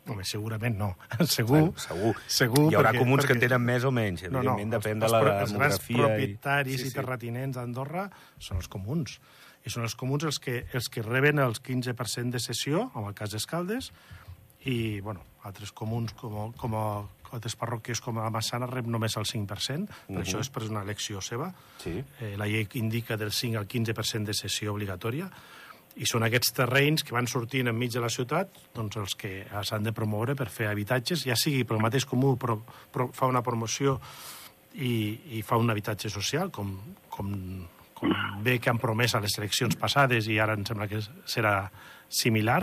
Home, 0.07 0.23
segurament 0.23 0.77
no. 0.79 0.93
segur. 1.27 1.57
Bueno, 1.57 1.73
segur. 1.83 2.13
segur. 2.31 2.67
Hi 2.71 2.77
haurà 2.79 2.93
perquè, 2.93 3.03
comuns 3.03 3.25
perquè... 3.25 3.33
que 3.33 3.39
en 3.41 3.43
tenen 3.49 3.65
més 3.67 3.87
o 3.87 3.91
menys. 3.95 4.27
No, 4.31 4.45
no, 4.47 4.55
depèn 4.77 5.01
els, 5.01 5.07
de 5.07 5.11
la 5.11 5.23
els, 5.25 5.51
demografia. 5.51 5.97
Els 5.97 6.05
propietaris 6.05 6.77
i, 6.77 6.85
sí, 6.85 6.93
i 6.93 6.95
terratinents 6.95 7.59
d'Andorra 7.59 8.07
són 8.39 8.63
els 8.63 8.71
comuns. 8.71 9.19
I 9.67 9.73
són 9.75 9.89
els 9.89 9.97
comuns 9.99 10.29
els 10.29 10.39
que, 10.39 10.61
els 10.79 10.87
que 10.93 11.03
reben 11.03 11.43
els 11.43 11.59
15% 11.59 12.37
de 12.37 12.43
cessió, 12.43 12.87
en 12.95 13.09
el 13.11 13.17
cas 13.19 13.35
d'Escaldes, 13.35 13.91
i, 14.65 15.01
bueno, 15.01 15.21
altres 15.45 15.73
comuns 15.73 16.13
com, 16.19 16.53
com 16.59 16.75
a, 16.75 16.87
altres 17.37 17.57
parròquies 17.59 18.01
com 18.03 18.19
a 18.19 18.31
Massana 18.31 18.69
rep 18.71 18.87
només 18.91 19.17
el 19.17 19.27
5%, 19.27 19.47
per 19.47 19.59
uh 19.59 19.87
-huh. 19.87 20.23
això 20.23 20.41
és 20.41 20.49
per 20.51 20.63
una 20.65 20.83
elecció 20.83 21.21
seva. 21.21 21.53
Sí. 21.79 22.03
Eh, 22.21 22.37
la 22.37 22.47
llei 22.47 22.67
indica 22.75 23.17
del 23.17 23.33
5 23.33 23.59
al 23.59 23.67
15% 23.69 24.25
de 24.25 24.35
cessió 24.35 24.73
obligatòria, 24.73 25.31
i 25.97 26.05
són 26.05 26.23
aquests 26.23 26.53
terrenys 26.53 27.03
que 27.03 27.15
van 27.15 27.27
sortint 27.27 27.69
enmig 27.69 27.93
de 27.93 28.01
la 28.01 28.11
ciutat 28.13 28.49
doncs 28.75 28.99
els 29.01 29.15
que 29.15 29.47
s'han 29.65 29.83
de 29.83 29.93
promoure 29.93 30.35
per 30.35 30.51
fer 30.53 30.69
habitatges, 30.69 31.25
ja 31.25 31.37
sigui 31.37 31.65
pel 31.65 31.81
mateix 31.81 32.05
comú, 32.05 32.37
però, 32.37 32.59
però 32.93 33.09
fa 33.13 33.27
una 33.27 33.43
promoció 33.43 34.01
i, 34.75 35.39
i 35.39 35.43
fa 35.43 35.57
un 35.57 35.71
habitatge 35.71 36.11
social, 36.13 36.51
com, 36.51 36.75
com, 37.09 37.33
com 37.95 38.13
bé 38.45 38.59
que 38.61 38.69
han 38.69 38.79
promès 38.79 39.15
a 39.15 39.23
les 39.25 39.39
eleccions 39.39 39.77
passades 39.81 40.29
i 40.29 40.39
ara 40.39 40.53
em 40.59 40.67
sembla 40.69 40.89
que 40.91 41.01
serà 41.25 41.71
similar, 42.09 42.61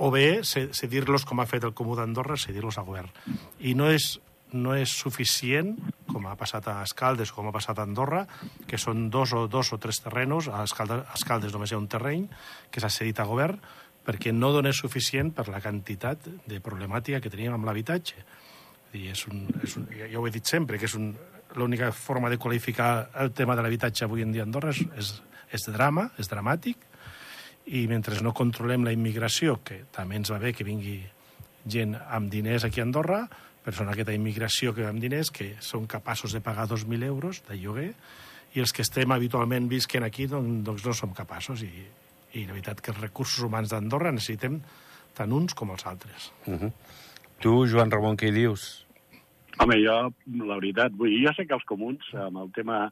o 0.00 0.08
bé 0.10 0.40
cedir-los, 0.42 1.26
com 1.28 1.42
ha 1.42 1.48
fet 1.48 1.66
el 1.68 1.76
Comú 1.76 1.94
d'Andorra, 1.98 2.38
cedir-los 2.40 2.78
al 2.80 2.88
govern. 2.88 3.12
I 3.60 3.74
no 3.76 3.90
és, 3.92 4.14
no 4.56 4.72
és 4.72 4.94
suficient, 4.96 5.74
com 6.08 6.24
ha 6.26 6.38
passat 6.40 6.70
a 6.72 6.78
Escaldes, 6.86 7.34
com 7.36 7.50
ha 7.50 7.54
passat 7.54 7.78
a 7.78 7.84
Andorra, 7.84 8.24
que 8.66 8.80
són 8.80 9.10
dos 9.12 9.34
o, 9.36 9.44
dos 9.52 9.74
o 9.76 9.78
tres 9.82 10.00
terrenos, 10.00 10.48
a 10.48 10.64
Escaldes, 10.64 11.04
a 11.04 11.20
Escaldes 11.20 11.52
només 11.52 11.70
hi 11.70 11.76
ha 11.76 11.82
un 11.82 11.90
terreny 11.92 12.26
que 12.72 12.80
s'ha 12.80 12.92
cedit 12.92 13.20
a 13.20 13.28
govern, 13.28 13.60
perquè 14.06 14.32
no 14.32 14.54
dona 14.56 14.72
suficient 14.72 15.34
per 15.36 15.50
la 15.52 15.60
quantitat 15.60 16.24
de 16.48 16.64
problemàtica 16.64 17.20
que 17.20 17.30
teníem 17.30 17.58
amb 17.58 17.68
l'habitatge. 17.68 18.24
És 18.96 19.26
un, 19.28 19.44
és 19.62 19.76
un, 19.78 19.84
ja, 19.92 20.08
ho 20.18 20.26
he 20.26 20.32
dit 20.34 20.48
sempre, 20.48 20.80
que 20.80 20.88
és 20.88 20.96
un, 20.98 21.12
l'única 21.60 21.92
forma 21.92 22.32
de 22.32 22.40
qualificar 22.40 23.10
el 23.20 23.34
tema 23.36 23.54
de 23.54 23.62
l'habitatge 23.62 24.08
avui 24.08 24.24
en 24.24 24.32
dia 24.32 24.46
a 24.46 24.48
Andorra 24.48 24.72
és, 24.72 24.80
és, 24.96 25.12
és 25.60 25.68
drama, 25.68 26.08
és 26.18 26.32
dramàtic, 26.32 26.88
i 27.70 27.86
mentre 27.86 28.18
no 28.24 28.34
controlem 28.34 28.84
la 28.86 28.92
immigració, 28.94 29.60
que 29.62 29.84
també 29.94 30.18
ens 30.18 30.32
va 30.32 30.40
bé 30.42 30.50
que 30.56 30.66
vingui 30.66 30.98
gent 31.70 31.94
amb 32.08 32.30
diners 32.32 32.64
aquí 32.66 32.80
a 32.80 32.86
Andorra, 32.86 33.20
però 33.60 33.76
són 33.76 33.92
aquesta 33.92 34.16
immigració 34.16 34.72
que 34.74 34.88
amb 34.88 35.02
diners 35.02 35.30
que 35.30 35.52
són 35.62 35.86
capaços 35.86 36.32
de 36.34 36.40
pagar 36.42 36.66
2.000 36.70 37.06
euros 37.06 37.42
de 37.46 37.58
lloguer 37.60 37.92
i 38.56 38.62
els 38.64 38.72
que 38.74 38.82
estem 38.82 39.12
habitualment 39.14 39.68
visquen 39.70 40.02
aquí 40.02 40.26
doncs, 40.26 40.64
doncs 40.66 40.86
no 40.88 40.94
som 40.96 41.12
capaços 41.14 41.62
i, 41.62 41.70
i 42.34 42.46
la 42.46 42.56
veritat 42.56 42.80
que 42.80 42.90
els 42.94 43.02
recursos 43.04 43.44
humans 43.46 43.70
d'Andorra 43.70 44.10
necessitem 44.16 44.58
tant 45.14 45.32
uns 45.36 45.54
com 45.54 45.70
els 45.70 45.86
altres. 45.86 46.32
Uh 46.46 46.58
-huh. 46.58 46.72
Tu, 47.40 47.66
Joan 47.66 47.90
Ramon, 47.90 48.16
què 48.16 48.28
hi 48.28 48.32
dius? 48.32 48.86
Home, 49.58 49.76
jo, 49.84 50.12
la 50.46 50.56
veritat, 50.56 50.92
vull 50.92 51.10
dir, 51.10 51.26
jo 51.26 51.32
sé 51.36 51.46
que 51.46 51.54
els 51.54 51.64
comuns, 51.64 52.02
amb 52.14 52.36
el 52.38 52.50
tema 52.52 52.90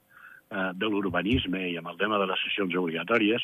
eh, 0.51 0.71
de 0.75 0.87
l'urbanisme 0.87 1.71
i 1.71 1.77
amb 1.77 1.89
el 1.89 1.97
tema 1.97 2.19
de 2.19 2.27
les 2.27 2.41
sessions 2.45 2.75
obligatòries, 2.75 3.43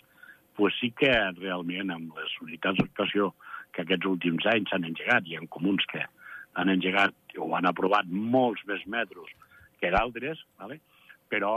pues 0.55 0.75
sí 0.81 0.93
que 0.97 1.13
realment 1.41 1.91
amb 1.91 2.15
les 2.19 2.35
unitats 2.45 2.79
d'actuació 2.79 3.33
que 3.75 3.83
aquests 3.83 4.07
últims 4.07 4.47
anys 4.47 4.71
s'han 4.71 4.87
engegat, 4.87 5.27
i 5.27 5.39
en 5.39 5.49
comuns 5.51 5.87
que 5.91 6.05
han 6.55 6.71
engegat 6.71 7.39
o 7.43 7.51
han 7.59 7.67
aprovat 7.67 8.11
molts 8.11 8.63
més 8.71 8.85
metres 8.87 9.33
que 9.81 9.91
d'altres, 9.91 10.41
¿vale? 10.61 10.81
però 11.35 11.53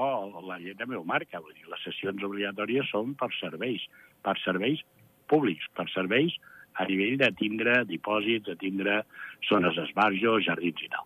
la 0.48 0.58
llei 0.58 0.74
també 0.78 0.98
ho 0.98 1.04
marca. 1.06 1.42
Vull 1.44 1.54
dir, 1.54 1.68
les 1.70 1.84
sessions 1.86 2.24
obligatòries 2.26 2.90
són 2.90 3.14
per 3.20 3.30
serveis, 3.38 3.84
per 4.26 4.38
serveis 4.42 4.82
públics, 5.30 5.68
per 5.78 5.86
serveis 5.94 6.34
a 6.82 6.88
nivell 6.90 7.18
de 7.22 7.30
tindre 7.38 7.84
dipòsits, 7.90 8.48
de 8.48 8.58
tindre 8.58 9.02
zones 9.50 9.78
d'esbarjo, 9.78 10.38
jardins 10.46 10.84
i 10.86 10.92
tal. 10.94 11.06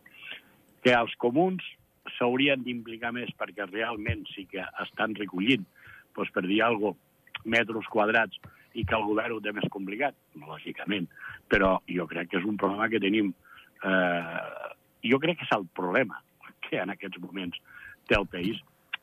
Que 0.85 0.95
els 0.95 1.13
comuns 1.19 1.65
s'haurien 2.17 2.63
d'implicar 2.63 3.11
més 3.15 3.31
perquè 3.37 3.67
realment 3.69 4.23
sí 4.31 4.47
que 4.51 4.63
estan 4.83 5.15
recollint, 5.19 5.65
doncs 6.15 6.31
per 6.35 6.45
dir 6.47 6.61
alguna 6.65 6.95
cosa, 6.95 7.10
metres 7.45 7.87
quadrats 7.91 8.39
i 8.73 8.85
que 8.87 8.95
el 8.95 9.05
govern 9.07 9.35
ho 9.35 9.41
té 9.43 9.51
més 9.55 9.67
complicat, 9.71 10.15
lògicament. 10.39 11.07
Però 11.51 11.77
jo 11.89 12.07
crec 12.07 12.31
que 12.31 12.39
és 12.39 12.47
un 12.47 12.59
problema 12.61 12.89
que 12.91 13.01
tenim... 13.03 13.33
Eh, 13.83 14.67
jo 15.01 15.17
crec 15.17 15.39
que 15.39 15.47
és 15.47 15.55
el 15.55 15.65
problema 15.73 16.19
que 16.67 16.77
en 16.77 16.91
aquests 16.93 17.17
moments 17.23 17.57
té 18.07 18.15
el 18.17 18.27
país 18.29 18.59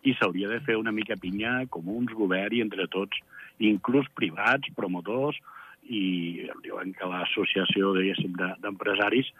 i 0.06 0.14
s'hauria 0.14 0.48
de 0.52 0.60
fer 0.62 0.76
una 0.78 0.94
mica 0.94 1.18
pinya 1.18 1.64
comuns, 1.74 2.14
govern 2.14 2.54
i 2.54 2.62
entre 2.62 2.86
tots, 2.86 3.18
inclús 3.58 4.06
privats, 4.14 4.70
promotors, 4.76 5.40
i 5.88 6.46
diuen 6.62 6.92
que 6.94 7.08
l'associació 7.08 7.94
d'empresaris 7.96 9.30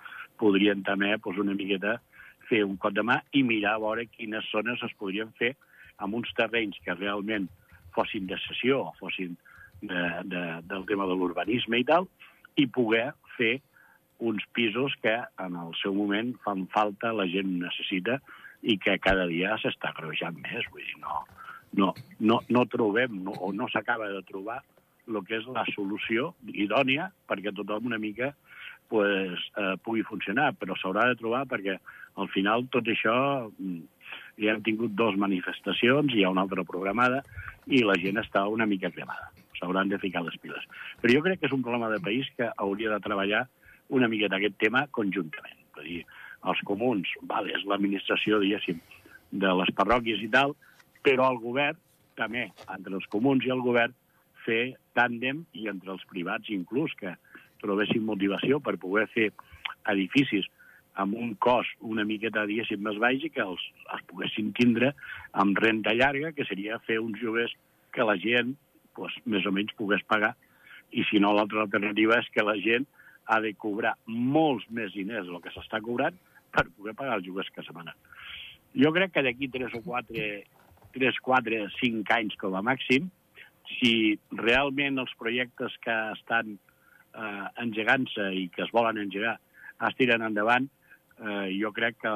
podrien 0.40 0.82
també 0.86 1.14
pues, 1.22 1.38
una 1.38 1.54
miqueta 1.54 1.98
fer 2.48 2.64
un 2.64 2.76
cop 2.80 2.94
de 2.96 3.04
mà 3.04 3.20
i 3.36 3.44
mirar 3.44 3.76
a 3.76 3.82
veure 3.82 4.08
quines 4.08 4.46
zones 4.52 4.82
es 4.86 4.94
podrien 4.98 5.30
fer 5.38 5.52
amb 5.98 6.16
uns 6.16 6.30
terrenys 6.38 6.78
que 6.84 6.96
realment 6.96 7.48
fossin 7.94 8.26
de 8.30 8.38
sessió 8.46 8.84
fossin 8.98 9.36
de, 9.80 10.02
de, 10.24 10.44
del 10.70 10.84
tema 10.86 11.06
de 11.06 11.16
l'urbanisme 11.16 11.80
i 11.80 11.86
tal, 11.86 12.08
i 12.58 12.66
poder 12.66 13.12
fer 13.36 13.58
uns 14.18 14.42
pisos 14.52 14.94
que 15.02 15.14
en 15.38 15.54
el 15.56 15.74
seu 15.78 15.94
moment 15.94 16.32
fan 16.42 16.66
falta, 16.74 17.12
la 17.14 17.28
gent 17.30 17.52
necessita, 17.62 18.18
i 18.62 18.74
que 18.82 18.96
cada 18.98 19.28
dia 19.30 19.54
s'està 19.62 19.92
greujant 19.94 20.40
més. 20.42 20.66
Vull 20.72 20.82
dir, 20.82 20.96
no, 21.02 21.22
no, 21.78 21.92
no, 22.18 22.40
no 22.50 22.64
trobem 22.70 23.20
no, 23.22 23.36
o 23.38 23.52
no 23.54 23.68
s'acaba 23.70 24.10
de 24.10 24.24
trobar 24.26 24.58
el 25.08 25.22
que 25.24 25.38
és 25.38 25.46
la 25.54 25.64
solució 25.72 26.32
idònia 26.52 27.08
perquè 27.28 27.54
tothom 27.56 27.86
una 27.88 28.00
mica 28.02 28.34
pues, 28.92 29.40
eh, 29.56 29.76
pugui 29.84 30.02
funcionar, 30.04 30.50
però 30.58 30.76
s'haurà 30.76 31.06
de 31.08 31.16
trobar 31.20 31.44
perquè 31.48 31.78
al 32.18 32.28
final 32.34 32.66
tot 32.72 32.88
això 32.88 33.14
mm, 33.48 33.97
ja 34.38 34.54
hem 34.54 34.62
tingut 34.66 34.94
dues 34.96 35.18
manifestacions, 35.20 36.14
hi 36.14 36.24
ha 36.24 36.32
una 36.32 36.44
altra 36.46 36.64
programada, 36.66 37.22
i 37.66 37.82
la 37.84 37.96
gent 38.00 38.20
està 38.22 38.46
una 38.48 38.66
mica 38.66 38.90
cremada. 38.94 39.32
S'hauran 39.58 39.90
de 39.90 39.98
ficar 39.98 40.22
les 40.24 40.36
piles. 40.40 40.64
Però 41.02 41.14
jo 41.14 41.24
crec 41.24 41.40
que 41.40 41.48
és 41.50 41.54
un 41.56 41.64
problema 41.66 41.90
de 41.90 42.00
país 42.04 42.28
que 42.36 42.50
hauria 42.56 42.94
de 42.94 43.02
treballar 43.04 43.46
una 43.88 44.08
miqueta 44.08 44.38
aquest 44.38 44.58
tema 44.62 44.86
conjuntament. 44.94 45.58
És 45.78 45.84
dir, 45.84 46.00
els 46.46 46.62
comuns, 46.66 47.10
vale, 47.30 47.52
és 47.56 47.64
l'administració, 47.66 48.38
diguéssim, 48.42 48.80
de 49.30 49.54
les 49.60 49.70
parròquies 49.76 50.22
i 50.24 50.30
tal, 50.32 50.54
però 51.04 51.28
el 51.32 51.40
govern 51.42 51.78
també, 52.18 52.48
entre 52.74 52.96
els 52.98 53.06
comuns 53.12 53.46
i 53.46 53.52
el 53.54 53.62
govern, 53.64 53.94
fer 54.46 54.74
tàndem 54.96 55.44
i 55.58 55.68
entre 55.70 55.92
els 55.94 56.04
privats 56.10 56.50
inclús, 56.54 56.94
que 56.98 57.14
trobessin 57.62 58.06
motivació 58.06 58.60
per 58.62 58.78
poder 58.80 59.06
fer 59.12 59.28
edificis 59.90 60.46
amb 60.98 61.14
un 61.18 61.34
cost 61.42 61.74
una 61.86 62.04
miqueta, 62.06 62.46
diguéssim, 62.48 62.82
més 62.84 62.98
baix 63.02 63.24
i 63.24 63.30
que 63.30 63.44
els, 63.44 63.62
els 63.94 64.04
poguessin 64.10 64.52
tindre 64.56 64.92
amb 65.42 65.58
renta 65.62 65.94
llarga, 65.94 66.32
que 66.34 66.46
seria 66.48 66.80
fer 66.86 66.98
uns 67.02 67.20
joves 67.22 67.54
que 67.94 68.06
la 68.06 68.16
gent 68.20 68.54
pues, 68.98 69.14
més 69.24 69.46
o 69.46 69.54
menys 69.54 69.74
pogués 69.78 70.02
pagar. 70.10 70.34
I 70.90 71.04
si 71.08 71.20
no, 71.22 71.34
l'altra 71.36 71.62
alternativa 71.66 72.18
és 72.18 72.30
que 72.34 72.44
la 72.44 72.56
gent 72.60 72.86
ha 73.28 73.38
de 73.44 73.52
cobrar 73.60 73.94
molts 74.08 74.66
més 74.74 74.94
diners 74.96 75.28
del 75.28 75.42
que 75.44 75.52
s'està 75.54 75.82
cobrant 75.84 76.16
per 76.54 76.66
poder 76.70 76.96
pagar 76.96 77.18
els 77.18 77.26
joves 77.28 77.50
que 77.54 77.64
setmana. 77.64 77.94
Jo 78.76 78.92
crec 78.94 79.12
que 79.14 79.24
d'aquí 79.24 79.50
3 79.52 79.76
o 79.78 79.82
4, 79.84 80.24
3, 80.96 81.20
4, 81.24 81.60
5 81.76 82.16
anys 82.16 82.38
com 82.40 82.56
a 82.56 82.64
màxim, 82.64 83.10
si 83.76 84.16
realment 84.32 84.98
els 85.02 85.12
projectes 85.20 85.74
que 85.84 85.96
estan 86.14 86.56
eh, 86.56 87.46
engegant-se 87.60 88.30
i 88.32 88.48
que 88.54 88.64
es 88.64 88.72
volen 88.72 89.00
engegar 89.04 89.36
es 89.86 89.96
tiren 89.98 90.24
endavant, 90.26 90.66
eh, 91.18 91.58
jo 91.58 91.72
crec 91.76 91.98
que 92.02 92.14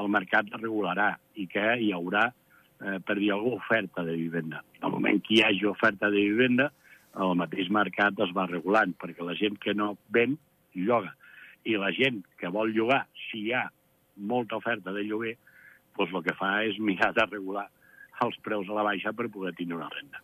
el 0.00 0.10
mercat 0.12 0.50
regularà 0.56 1.12
i 1.34 1.46
que 1.50 1.76
hi 1.82 1.92
haurà, 1.94 2.26
eh, 2.80 2.98
per 3.00 3.18
dir 3.18 3.32
alguna 3.32 3.60
oferta 3.60 4.04
de 4.04 4.16
vivenda. 4.16 4.62
Al 4.80 4.92
moment 4.94 5.22
que 5.22 5.38
hi 5.38 5.42
hagi 5.44 5.66
oferta 5.66 6.10
de 6.10 6.22
vivenda, 6.30 6.70
el 7.16 7.34
mateix 7.40 7.70
mercat 7.72 8.18
es 8.20 8.32
va 8.36 8.46
regulant, 8.50 8.92
perquè 9.00 9.24
la 9.24 9.36
gent 9.38 9.56
que 9.58 9.74
no 9.74 9.96
ven, 10.12 10.36
lloga. 10.74 11.14
I 11.64 11.78
la 11.80 11.90
gent 11.96 12.22
que 12.38 12.52
vol 12.52 12.74
llogar, 12.74 13.06
si 13.28 13.46
hi 13.46 13.54
ha 13.56 13.64
molta 14.16 14.56
oferta 14.60 14.92
de 14.92 15.04
lloguer, 15.04 15.36
doncs 15.96 16.12
el 16.12 16.24
que 16.26 16.36
fa 16.36 16.52
és 16.68 16.78
mirar 16.78 17.12
de 17.16 17.24
regular 17.30 17.66
els 18.24 18.36
preus 18.44 18.68
a 18.68 18.76
la 18.76 18.84
baixa 18.84 19.12
per 19.16 19.28
poder 19.32 19.54
tenir 19.56 19.76
una 19.76 19.88
renda. 19.92 20.20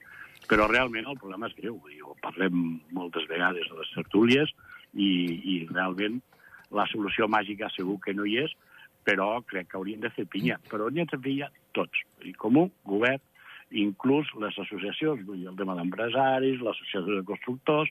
Però 0.49 0.67
realment 0.69 1.09
el 1.09 1.19
problema 1.21 1.49
és 1.49 1.57
greu. 1.57 1.79
Ho 2.05 2.17
parlem 2.21 2.79
moltes 2.93 3.27
vegades 3.31 3.69
a 3.71 3.79
les 3.79 3.93
tertúlies 3.97 4.53
i, 4.93 5.09
i 5.09 5.57
realment 5.71 6.21
la 6.73 6.87
solució 6.91 7.29
màgica 7.29 7.71
segur 7.75 7.99
que 8.05 8.15
no 8.17 8.27
hi 8.29 8.39
és, 8.45 8.55
però 9.07 9.43
crec 9.49 9.71
que 9.71 9.79
haurien 9.79 10.03
de 10.03 10.11
fer 10.15 10.27
pinya. 10.31 10.59
Però 10.71 10.87
haurien 10.87 11.07
de 11.07 11.17
fer 11.17 11.23
pinya 11.25 11.51
tots. 11.77 12.03
I 12.27 12.35
comú, 12.39 12.69
govern, 12.89 13.23
inclús 13.73 14.29
les 14.41 14.59
associacions, 14.61 15.25
vull 15.27 15.41
dir, 15.41 15.49
el 15.51 15.59
tema 15.59 15.77
d'empresaris, 15.79 16.61
l'associació 16.63 17.19
de 17.21 17.27
constructors, 17.29 17.91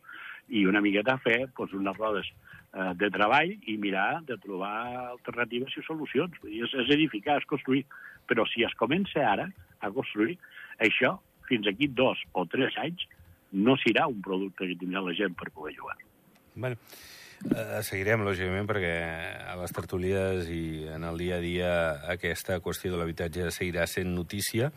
i 0.51 0.65
una 0.67 0.81
miqueta 0.83 1.17
fer 1.23 1.45
doncs, 1.57 1.73
unes 1.77 1.97
rodes 1.97 2.27
eh, 2.29 2.91
de 2.99 3.09
treball 3.13 3.53
i 3.71 3.77
mirar 3.81 4.21
de 4.27 4.37
trobar 4.43 4.75
alternatives 5.11 5.77
i 5.77 5.85
solucions. 5.87 6.37
Vull 6.43 6.53
dir, 6.53 6.65
és, 6.67 6.75
és 6.85 6.93
edificar, 6.97 7.39
és 7.41 7.49
construir. 7.49 7.85
Però 8.29 8.45
si 8.49 8.65
es 8.67 8.75
comença 8.79 9.23
ara 9.27 9.49
a 9.81 9.89
construir, 9.91 10.37
això, 10.83 11.17
fins 11.49 11.67
aquí 11.67 11.89
dos 11.89 12.21
o 12.37 12.45
tres 12.47 12.77
anys, 12.79 13.07
no 13.51 13.75
serà 13.81 14.05
un 14.07 14.21
producte 14.23 14.67
que 14.67 14.77
tindrà 14.79 15.01
la 15.03 15.15
gent 15.17 15.35
per 15.35 15.49
poder 15.51 15.73
jugar. 15.75 15.97
Bueno, 16.55 16.77
Eh, 17.41 17.81
seguirem, 17.81 18.21
lògicament, 18.21 18.67
perquè 18.69 18.91
a 19.49 19.55
les 19.57 19.71
tertulies 19.73 20.45
i 20.53 20.85
en 20.93 21.07
el 21.07 21.17
dia 21.17 21.39
a 21.39 21.41
dia 21.41 21.71
aquesta 22.13 22.59
qüestió 22.61 22.91
de 22.93 22.99
l'habitatge 22.99 23.47
seguirà 23.49 23.87
sent 23.89 24.11
notícia. 24.13 24.69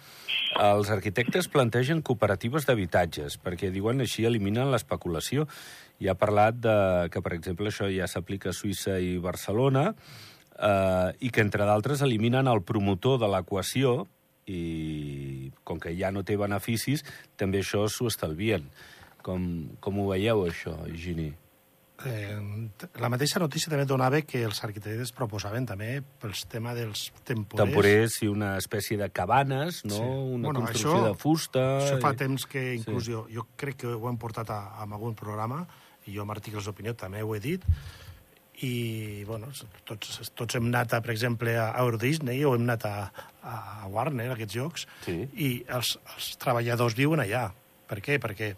Els 0.56 0.88
arquitectes 0.94 1.50
plantegen 1.52 2.00
cooperatives 2.00 2.64
d'habitatges, 2.64 3.36
perquè 3.44 3.68
diuen 3.74 4.00
així 4.00 4.24
eliminen 4.24 4.72
l'especulació. 4.72 5.44
I 6.00 6.08
ha 6.08 6.16
parlat 6.16 6.56
de 6.64 6.78
que, 7.12 7.20
per 7.20 7.34
exemple, 7.36 7.68
això 7.68 7.90
ja 7.92 8.08
s'aplica 8.08 8.50
a 8.50 8.56
Suïssa 8.56 8.96
i 8.96 9.18
Barcelona, 9.20 9.90
eh, 10.56 11.12
i 11.20 11.28
que, 11.28 11.44
entre 11.44 11.68
d'altres, 11.68 12.00
eliminen 12.00 12.48
el 12.48 12.64
promotor 12.64 13.20
de 13.20 13.28
l'equació, 13.28 14.08
i 14.48 15.52
com 15.64 15.78
que 15.80 15.92
ja 15.96 16.10
no 16.12 16.24
té 16.24 16.40
beneficis, 16.40 17.04
també 17.36 17.60
això 17.60 17.84
s'ho 17.88 18.08
estalvien. 18.08 18.70
Com, 19.24 19.48
com 19.80 20.00
ho 20.00 20.12
veieu, 20.12 20.46
això, 20.48 20.78
Gini? 20.92 21.32
Eh, 22.02 22.38
la 23.00 23.10
mateixa 23.12 23.40
notícia 23.42 23.70
també 23.70 23.86
donava 23.88 24.20
que 24.26 24.42
els 24.46 24.60
arquitectes 24.66 25.12
proposaven 25.14 25.66
també 25.68 25.90
pels 26.22 26.44
tema 26.50 26.74
dels 26.76 27.06
temporers... 27.22 27.60
Temporers 27.62 28.18
i 28.26 28.30
una 28.32 28.54
espècie 28.60 28.98
de 29.00 29.08
cabanes, 29.14 29.82
no? 29.86 29.96
Sí. 29.96 30.02
Una 30.38 30.50
bueno, 30.50 30.64
construcció 30.64 30.94
això, 30.94 31.04
de 31.06 31.18
fusta... 31.20 31.66
Això 31.82 32.00
fa 32.02 32.14
temps 32.18 32.48
que 32.50 32.64
inclús 32.80 33.06
sí. 33.06 33.14
jo, 33.14 33.26
jo 33.32 33.46
crec 33.60 33.82
que 33.84 33.92
ho 33.94 34.08
hem 34.10 34.18
portat 34.20 34.50
a, 34.50 34.60
a 34.80 34.88
algun 34.88 35.14
programa, 35.18 35.64
i 36.04 36.16
jo 36.16 36.24
amb 36.24 36.34
articles 36.34 36.66
d'opinió 36.66 36.96
també 36.98 37.22
ho 37.24 37.34
he 37.36 37.40
dit, 37.44 37.64
i 38.62 39.24
bueno, 39.26 39.48
tots, 39.88 40.20
tots 40.36 40.56
hem 40.56 40.68
anat, 40.70 40.94
a, 40.94 41.00
per 41.02 41.10
exemple, 41.14 41.56
a 41.58 41.72
Euro 41.82 41.98
Disney 41.98 42.44
o 42.46 42.54
hem 42.54 42.66
anat 42.68 42.86
a, 42.86 42.94
a 43.42 43.54
Warner, 43.90 44.28
a 44.30 44.36
aquests 44.36 44.58
llocs, 44.58 44.86
sí. 45.06 45.16
i 45.34 45.48
els, 45.74 45.96
els 46.14 46.34
treballadors 46.42 46.94
viuen 46.98 47.22
allà. 47.24 47.48
Per 47.90 47.98
què? 48.04 48.20
Perquè 48.22 48.54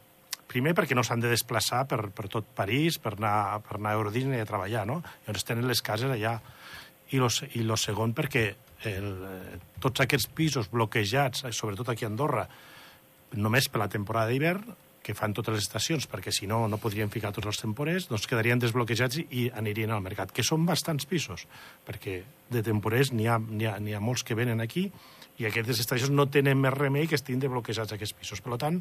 Primer 0.47 0.77
perquè 0.79 0.95
no 0.95 1.03
s'han 1.07 1.23
de 1.25 1.33
desplaçar 1.33 1.85
per, 1.91 2.07
per 2.15 2.29
tot 2.33 2.47
París, 2.55 3.01
per 3.03 3.17
anar, 3.17 3.61
per 3.67 3.81
anar 3.81 3.95
a 3.95 4.01
Eurodisney 4.01 4.41
a 4.41 4.49
treballar, 4.49 4.87
no? 4.87 5.01
Llavors 5.27 5.47
tenen 5.49 5.67
les 5.67 5.83
cases 5.83 6.13
allà. 6.13 6.39
i 7.15 7.19
lo, 7.23 7.29
i 7.55 7.63
lo 7.63 7.77
segon 7.79 8.15
perquè 8.15 8.49
el, 8.91 9.13
eh, 9.27 9.59
tots 9.81 10.03
aquests 10.03 10.27
pisos 10.35 10.71
bloquejats, 10.71 11.45
eh, 11.45 11.53
sobretot 11.53 11.89
aquí 11.89 12.05
a 12.05 12.09
Andorra, 12.11 12.49
només 13.35 13.69
per 13.69 13.81
la 13.81 13.89
temporada 13.89 14.31
d'hivern, 14.31 14.75
que 15.07 15.15
fan 15.15 15.35
totes 15.35 15.55
les 15.55 15.63
estacions, 15.63 16.09
perquè 16.11 16.33
si 16.35 16.49
no, 16.51 16.65
no 16.67 16.81
podrien 16.83 17.11
ficar 17.15 17.31
tots 17.35 17.47
els 17.47 17.61
temporers, 17.63 18.09
doncs 18.11 18.27
quedarien 18.27 18.59
desbloquejats 18.59 19.21
i 19.31 19.47
anirien 19.55 19.93
al 19.95 20.03
mercat, 20.03 20.33
que 20.35 20.43
són 20.43 20.67
bastants 20.67 21.07
pisos, 21.07 21.47
perquè 21.87 22.25
de 22.51 22.63
temporers 22.67 23.13
n'hi 23.15 23.29
ha, 23.31 23.39
ha, 23.39 23.77
ha 23.79 24.03
molts 24.03 24.27
que 24.27 24.35
venen 24.35 24.61
aquí 24.65 24.89
i 25.39 25.47
aquestes 25.47 25.81
estacions 25.83 26.13
no 26.15 26.29
tenen 26.33 26.61
més 26.61 26.75
remei 26.75 27.09
que 27.09 27.19
estiguin 27.19 27.43
desbloquejats 27.43 27.93
aquests 27.97 28.17
pisos. 28.17 28.41
Per 28.45 28.57
tant, 28.61 28.81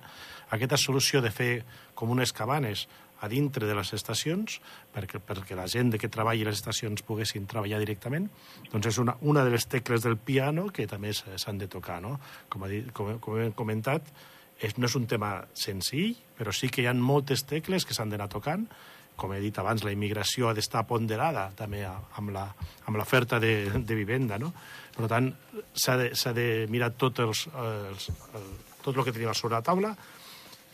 aquesta 0.55 0.79
solució 0.79 1.21
de 1.23 1.31
fer 1.33 1.49
com 1.95 2.13
unes 2.13 2.31
cabanes 2.35 2.85
a 3.21 3.29
dintre 3.31 3.67
de 3.67 3.75
les 3.75 3.91
estacions 3.95 4.59
perquè, 4.93 5.21
perquè 5.23 5.55
la 5.57 5.67
gent 5.71 5.93
que 5.99 6.11
treballi 6.11 6.43
a 6.43 6.49
les 6.49 6.59
estacions 6.59 7.03
poguessin 7.07 7.47
treballar 7.47 7.79
directament, 7.81 8.27
doncs 8.71 8.91
és 8.91 8.99
una, 9.01 9.15
una 9.21 9.43
de 9.45 9.53
les 9.55 9.67
tecles 9.71 10.03
del 10.03 10.17
piano 10.17 10.67
que 10.69 10.87
també 10.87 11.13
s'han 11.15 11.59
de 11.61 11.69
tocar. 11.71 12.01
No? 12.03 12.17
Com, 12.49 12.65
ha 12.65 12.71
dit, 12.71 12.91
com, 12.95 13.15
com 13.23 13.39
he 13.39 13.51
comentat, 13.55 14.11
és, 14.59 14.77
no 14.77 14.87
és 14.87 14.95
un 14.99 15.07
tema 15.11 15.37
senzill, 15.57 16.15
però 16.37 16.53
sí 16.55 16.69
que 16.71 16.83
hi 16.83 16.89
ha 16.89 16.95
moltes 16.95 17.45
tecles 17.47 17.87
que 17.87 17.95
s'han 17.95 18.11
d'anar 18.11 18.29
tocant. 18.31 18.67
Com 19.15 19.33
he 19.33 19.39
dit 19.43 19.57
abans, 19.61 19.83
la 19.85 19.93
immigració 19.95 20.49
ha 20.49 20.55
d'estar 20.55 20.85
ponderada 20.89 21.49
també 21.55 21.85
amb 21.87 22.95
l'oferta 22.97 23.39
de, 23.39 23.53
de 23.77 23.97
vivenda. 23.97 24.39
No? 24.41 24.51
Per 24.95 25.09
tant, 25.11 25.31
s'ha 25.75 25.97
de, 25.99 26.11
de 26.35 26.47
mirar 26.71 26.91
tot, 26.99 27.21
els, 27.23 27.45
els, 27.51 28.09
el, 28.35 28.51
tot 28.83 28.95
el 28.95 29.03
que 29.07 29.15
tenim 29.15 29.33
sobre 29.33 29.57
la 29.57 29.65
taula 29.65 29.95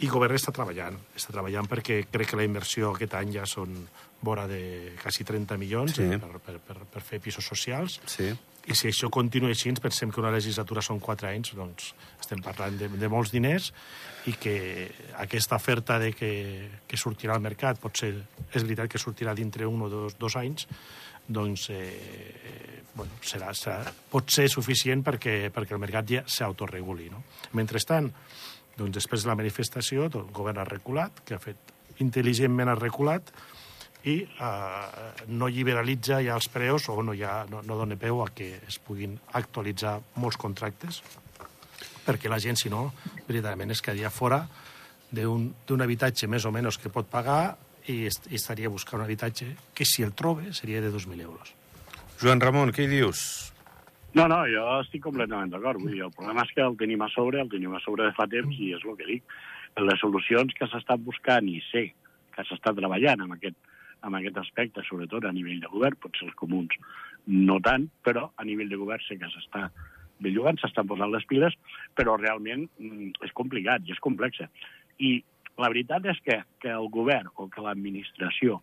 i 0.01 0.07
el 0.07 0.13
govern 0.13 0.37
està 0.37 0.53
treballant. 0.55 0.97
Està 1.17 1.33
treballant 1.33 1.69
perquè 1.69 2.01
crec 2.09 2.31
que 2.31 2.39
la 2.39 2.47
inversió 2.47 2.93
aquest 2.95 3.13
any 3.19 3.35
ja 3.37 3.45
són 3.49 3.75
vora 4.21 4.47
de 4.49 4.93
quasi 5.01 5.25
30 5.25 5.57
milions 5.61 5.95
sí. 5.97 6.07
per, 6.21 6.41
per, 6.45 6.57
per, 6.65 6.77
per 6.93 7.03
fer 7.05 7.21
pisos 7.21 7.45
socials. 7.45 7.99
Sí. 8.09 8.31
I 8.69 8.75
si 8.77 8.91
això 8.91 9.09
continua 9.09 9.49
així, 9.49 9.71
ens 9.71 9.81
pensem 9.81 10.11
que 10.13 10.21
una 10.21 10.31
legislatura 10.33 10.83
són 10.85 10.99
4 11.01 11.29
anys, 11.31 11.55
doncs 11.57 11.93
estem 12.19 12.43
parlant 12.45 12.77
de, 12.77 12.89
de 12.93 13.09
molts 13.09 13.31
diners 13.33 13.71
i 14.29 14.35
que 14.37 14.55
aquesta 15.23 15.57
oferta 15.57 15.97
de 15.99 16.11
que, 16.13 16.31
que 16.87 16.99
sortirà 16.99 17.33
al 17.33 17.41
mercat, 17.41 17.79
pot 17.81 17.97
ser, 17.97 18.11
és 18.53 18.61
veritat 18.61 18.91
que 18.91 19.01
sortirà 19.01 19.33
dintre 19.37 19.65
un 19.65 19.81
o 19.81 19.89
dos, 19.89 20.17
dos 20.21 20.37
anys, 20.37 20.67
doncs 21.31 21.69
eh, 21.73 22.83
bueno, 22.93 23.17
serà, 23.25 23.49
serà, 23.57 23.93
pot 24.11 24.29
ser 24.29 24.47
suficient 24.51 25.01
perquè, 25.05 25.49
perquè 25.53 25.75
el 25.77 25.81
mercat 25.81 26.09
ja 26.11 26.23
s'autoreguli. 26.27 27.09
No? 27.09 27.23
Mentrestant, 27.57 28.11
doncs 28.77 28.99
després 28.99 29.25
de 29.25 29.31
la 29.31 29.37
manifestació, 29.39 30.05
el 30.05 30.29
govern 30.35 30.61
ha 30.61 30.67
reculat, 30.67 31.23
que 31.25 31.37
ha 31.37 31.41
fet 31.41 31.73
intel·ligentment 32.03 32.71
ha 32.71 32.77
reculat, 32.77 33.33
i 34.03 34.15
eh, 34.25 35.25
no 35.29 35.49
liberalitza 35.51 36.21
ja 36.25 36.37
els 36.37 36.49
preus 36.49 36.87
o 36.89 36.97
no, 37.03 37.13
ja, 37.17 37.41
no, 37.49 37.61
no 37.61 37.77
dona 37.77 37.97
peu 37.99 38.23
a 38.23 38.29
que 38.33 38.55
es 38.67 38.79
puguin 38.81 39.17
actualitzar 39.37 39.99
molts 40.15 40.39
contractes 40.41 41.01
perquè 42.05 42.29
la 42.29 42.39
gent, 42.41 42.57
si 42.57 42.69
no, 42.69 42.89
veritablement 43.27 43.71
es 43.71 43.81
quedaria 43.81 44.09
fora 44.09 44.41
d'un 45.11 45.83
habitatge 45.83 46.27
més 46.31 46.45
o 46.47 46.51
menys 46.55 46.79
que 46.81 46.89
pot 46.89 47.07
pagar 47.11 47.57
i, 47.85 48.05
est 48.07 48.27
i 48.31 48.37
estaria 48.39 48.71
buscant 48.71 49.01
un 49.01 49.05
habitatge 49.05 49.51
que, 49.75 49.85
si 49.85 50.05
el 50.05 50.13
trobe, 50.17 50.53
seria 50.53 50.81
de 50.81 50.91
2.000 50.93 51.21
euros. 51.21 51.53
Joan 52.21 52.41
Ramon, 52.41 52.71
què 52.73 52.85
hi 52.85 52.91
dius? 52.91 53.51
No, 54.13 54.27
no, 54.27 54.41
jo 54.51 54.63
estic 54.81 55.03
completament 55.03 55.51
d'acord. 55.53 55.81
Vull 55.81 55.95
dir, 55.95 56.03
el 56.05 56.13
problema 56.15 56.45
és 56.45 56.51
que 56.55 56.63
el 56.63 56.77
tenim 56.79 57.01
a 57.01 57.09
sobre, 57.13 57.41
el 57.41 57.49
tenim 57.51 57.73
a 57.75 57.81
sobre 57.83 58.07
de 58.09 58.15
fa 58.17 58.27
temps, 58.31 58.55
i 58.59 58.73
és 58.75 58.85
el 58.85 58.97
que 58.99 59.07
dic. 59.07 59.35
Les 59.79 60.01
solucions 60.03 60.53
que 60.57 60.67
s'estan 60.67 61.03
buscant, 61.03 61.47
i 61.47 61.61
sé 61.69 61.85
que 62.35 62.45
s'està 62.47 62.73
treballant 62.75 63.23
amb 63.23 63.37
aquest, 63.37 63.57
amb 64.01 64.17
aquest 64.17 64.37
aspecte, 64.41 64.83
sobretot 64.87 65.25
a 65.25 65.33
nivell 65.35 65.61
de 65.61 65.71
govern, 65.71 65.97
potser 66.01 66.27
els 66.27 66.37
comuns 66.39 66.75
no 67.27 67.59
tant, 67.63 67.87
però 68.05 68.29
a 68.35 68.45
nivell 68.47 68.71
de 68.71 68.79
govern 68.81 69.03
sé 69.05 69.17
que 69.21 69.29
s'està 69.29 69.67
bellugant, 70.21 70.57
s'estan 70.61 70.89
posant 70.89 71.11
les 71.13 71.25
piles, 71.29 71.55
però 71.97 72.15
realment 72.19 72.67
mm, 72.77 73.21
és 73.25 73.33
complicat 73.37 73.85
i 73.85 73.95
és 73.95 74.01
complexa. 74.01 74.49
I 75.01 75.19
la 75.61 75.69
veritat 75.69 76.05
és 76.09 76.19
que, 76.25 76.41
que 76.61 76.73
el 76.73 76.89
govern 76.93 77.29
o 77.35 77.47
que 77.51 77.63
l'administració 77.63 78.59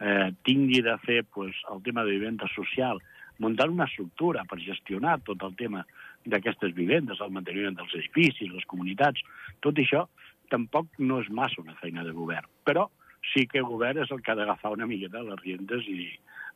eh, 0.00 0.30
tingui 0.46 0.82
de 0.86 0.96
fer 1.04 1.22
pues, 1.34 1.56
el 1.72 1.82
tema 1.86 2.04
de 2.06 2.16
vivenda 2.16 2.48
social, 2.54 3.02
muntar 3.40 3.70
una 3.72 3.88
estructura 3.88 4.44
per 4.48 4.60
gestionar 4.62 5.18
tot 5.26 5.42
el 5.46 5.54
tema 5.56 5.84
d'aquestes 6.28 6.74
vivendes, 6.76 7.20
el 7.20 7.32
manteniment 7.32 7.78
dels 7.78 7.94
edificis, 7.96 8.52
les 8.52 8.66
comunitats, 8.68 9.22
tot 9.64 9.78
això 9.80 10.06
tampoc 10.52 10.98
no 10.98 11.20
és 11.22 11.30
massa 11.32 11.62
una 11.62 11.76
feina 11.80 12.04
de 12.04 12.12
govern. 12.12 12.48
Però 12.66 12.88
sí 13.32 13.46
que 13.46 13.60
el 13.60 13.68
govern 13.68 14.02
és 14.04 14.10
el 14.10 14.22
que 14.22 14.32
ha 14.32 14.38
d'agafar 14.38 14.72
una 14.76 14.88
miqueta 14.90 15.22
les 15.26 15.40
riendes 15.42 15.86
i, 15.88 16.08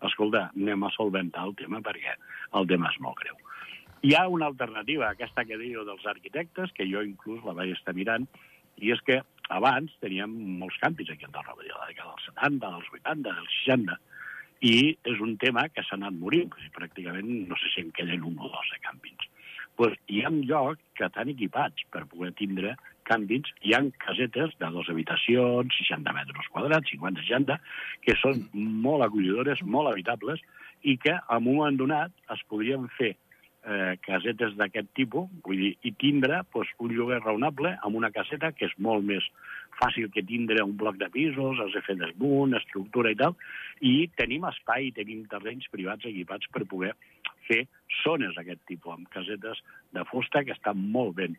escolta, 0.09 0.49
anem 0.57 0.87
a 0.87 0.93
solventar 0.95 1.45
el 1.49 1.55
tema 1.59 1.83
perquè 1.85 2.17
el 2.61 2.69
tema 2.71 2.91
és 2.93 2.99
molt 3.05 3.21
greu. 3.23 3.37
Hi 4.05 4.13
ha 4.17 4.27
una 4.29 4.51
alternativa, 4.51 5.09
aquesta 5.09 5.47
que 5.49 5.57
diu 5.61 5.85
dels 5.89 6.05
arquitectes, 6.07 6.73
que 6.77 6.89
jo 6.91 7.01
inclús 7.05 7.45
la 7.47 7.55
vaig 7.57 7.73
estar 7.73 7.95
mirant, 7.97 8.27
i 8.83 8.91
és 8.93 9.01
que 9.07 9.21
abans 9.55 9.93
teníem 10.03 10.35
molts 10.61 10.77
campis 10.83 11.13
aquí 11.13 11.25
a 11.25 11.31
Andorra, 11.31 11.55
la 11.61 11.89
dècada 11.89 12.11
dels 12.11 12.27
70, 12.33 12.73
dels 12.75 12.91
80, 12.99 13.31
dels 13.31 13.55
60, 13.65 13.97
i 14.65 14.77
és 15.13 15.21
un 15.21 15.37
tema 15.41 15.67
que 15.69 15.85
s'ha 15.85 15.97
anat 15.99 16.17
morint, 16.17 16.53
pràcticament 16.77 17.31
no 17.49 17.57
sé 17.61 17.73
si 17.75 17.85
en 17.85 17.93
queden 17.97 18.25
un 18.25 18.39
o 18.41 18.49
dos 18.49 18.73
de 18.73 18.81
càmpings. 18.85 19.29
Pues 19.77 19.97
hi 20.09 20.23
ha 20.23 20.31
llocs 20.31 20.81
que 20.95 21.09
estan 21.09 21.33
equipats 21.33 21.85
per 21.93 22.05
poder 22.11 22.33
tindre 22.39 22.77
càmpings, 23.09 23.51
hi 23.63 23.75
ha 23.75 23.83
casetes 24.03 24.55
de 24.61 24.71
dues 24.75 24.91
habitacions, 24.93 25.81
60 25.81 26.15
metres 26.17 26.51
quadrats, 26.55 26.93
50-60, 26.95 27.59
que 28.07 28.17
són 28.21 28.47
molt 28.55 29.07
acollidores, 29.07 29.63
molt 29.65 29.93
habitables, 29.93 30.43
i 30.85 30.99
que 31.01 31.15
en 31.17 31.37
un 31.37 31.45
moment 31.49 31.79
donat 31.81 32.13
es 32.35 32.43
podrien 32.51 32.89
fer 32.99 33.15
eh, 33.65 33.97
casetes 34.05 34.55
d'aquest 34.59 34.91
tipus, 34.97 35.31
vull 35.47 35.61
dir, 35.61 35.73
i 35.89 35.95
tindre 36.01 36.43
pues, 36.53 36.69
un 36.85 36.93
lloguer 36.93 37.21
raonable 37.23 37.75
amb 37.87 37.97
una 38.01 38.13
caseta 38.15 38.53
que 38.53 38.69
és 38.69 38.77
molt 38.87 39.07
més 39.09 39.25
fàcil 39.81 40.11
que 40.15 40.23
tindre 40.27 40.63
un 40.63 40.77
bloc 40.79 41.01
de 41.01 41.09
pisos, 41.15 41.61
has 41.61 41.73
de 41.75 41.83
fer 41.87 41.97
desmunt, 42.01 42.55
estructura 42.59 43.13
i 43.15 43.19
tal, 43.19 43.37
i 43.81 43.95
tenim 44.21 44.47
espai, 44.51 44.93
tenim 44.97 45.25
terrenys 45.33 45.67
privats 45.73 46.07
equipats 46.11 46.51
per 46.53 46.67
poder 46.71 46.93
fer 47.49 47.65
zones 48.03 48.37
d'aquest 48.37 48.63
tipus, 48.69 48.95
amb 48.95 49.11
casetes 49.13 49.61
de 49.97 50.05
fusta 50.11 50.45
que 50.45 50.55
estan 50.55 50.81
molt 50.95 51.17
ben 51.19 51.37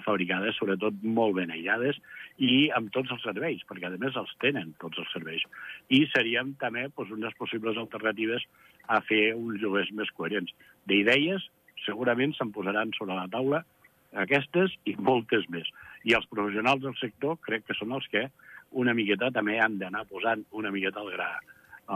fabricades, 0.00 0.56
sobretot 0.56 0.96
molt 1.04 1.36
ben 1.36 1.52
aïllades, 1.52 1.98
i 2.38 2.70
amb 2.76 2.92
tots 2.94 3.12
els 3.12 3.22
serveis, 3.26 3.60
perquè 3.68 3.90
a 3.90 4.00
més 4.00 4.16
els 4.16 4.32
tenen 4.40 4.72
tots 4.80 4.98
els 5.02 5.12
serveis. 5.12 5.44
I 5.92 6.06
serien 6.14 6.54
també 6.62 6.86
doncs, 6.88 7.12
unes 7.12 7.36
possibles 7.38 7.76
alternatives 7.76 8.46
a 8.88 9.02
fer 9.04 9.34
uns 9.34 9.60
lloguers 9.60 9.92
més 9.92 10.10
coherents. 10.16 10.52
D'idees, 10.88 11.44
segurament 11.84 12.34
se'n 12.38 12.52
posaran 12.54 12.92
sobre 12.96 13.18
la 13.18 13.28
taula 13.28 13.62
aquestes 14.24 14.74
i 14.88 14.96
moltes 14.98 15.48
més. 15.48 15.68
I 16.04 16.16
els 16.16 16.28
professionals 16.30 16.82
del 16.82 16.96
sector 17.00 17.38
crec 17.44 17.66
que 17.68 17.76
són 17.78 17.92
els 17.96 18.08
que 18.12 18.28
una 18.72 18.94
miqueta 18.96 19.30
també 19.32 19.58
han 19.60 19.78
d'anar 19.80 20.06
posant 20.08 20.44
una 20.56 20.72
miqueta 20.72 21.00
al 21.00 21.12
gra 21.12 21.32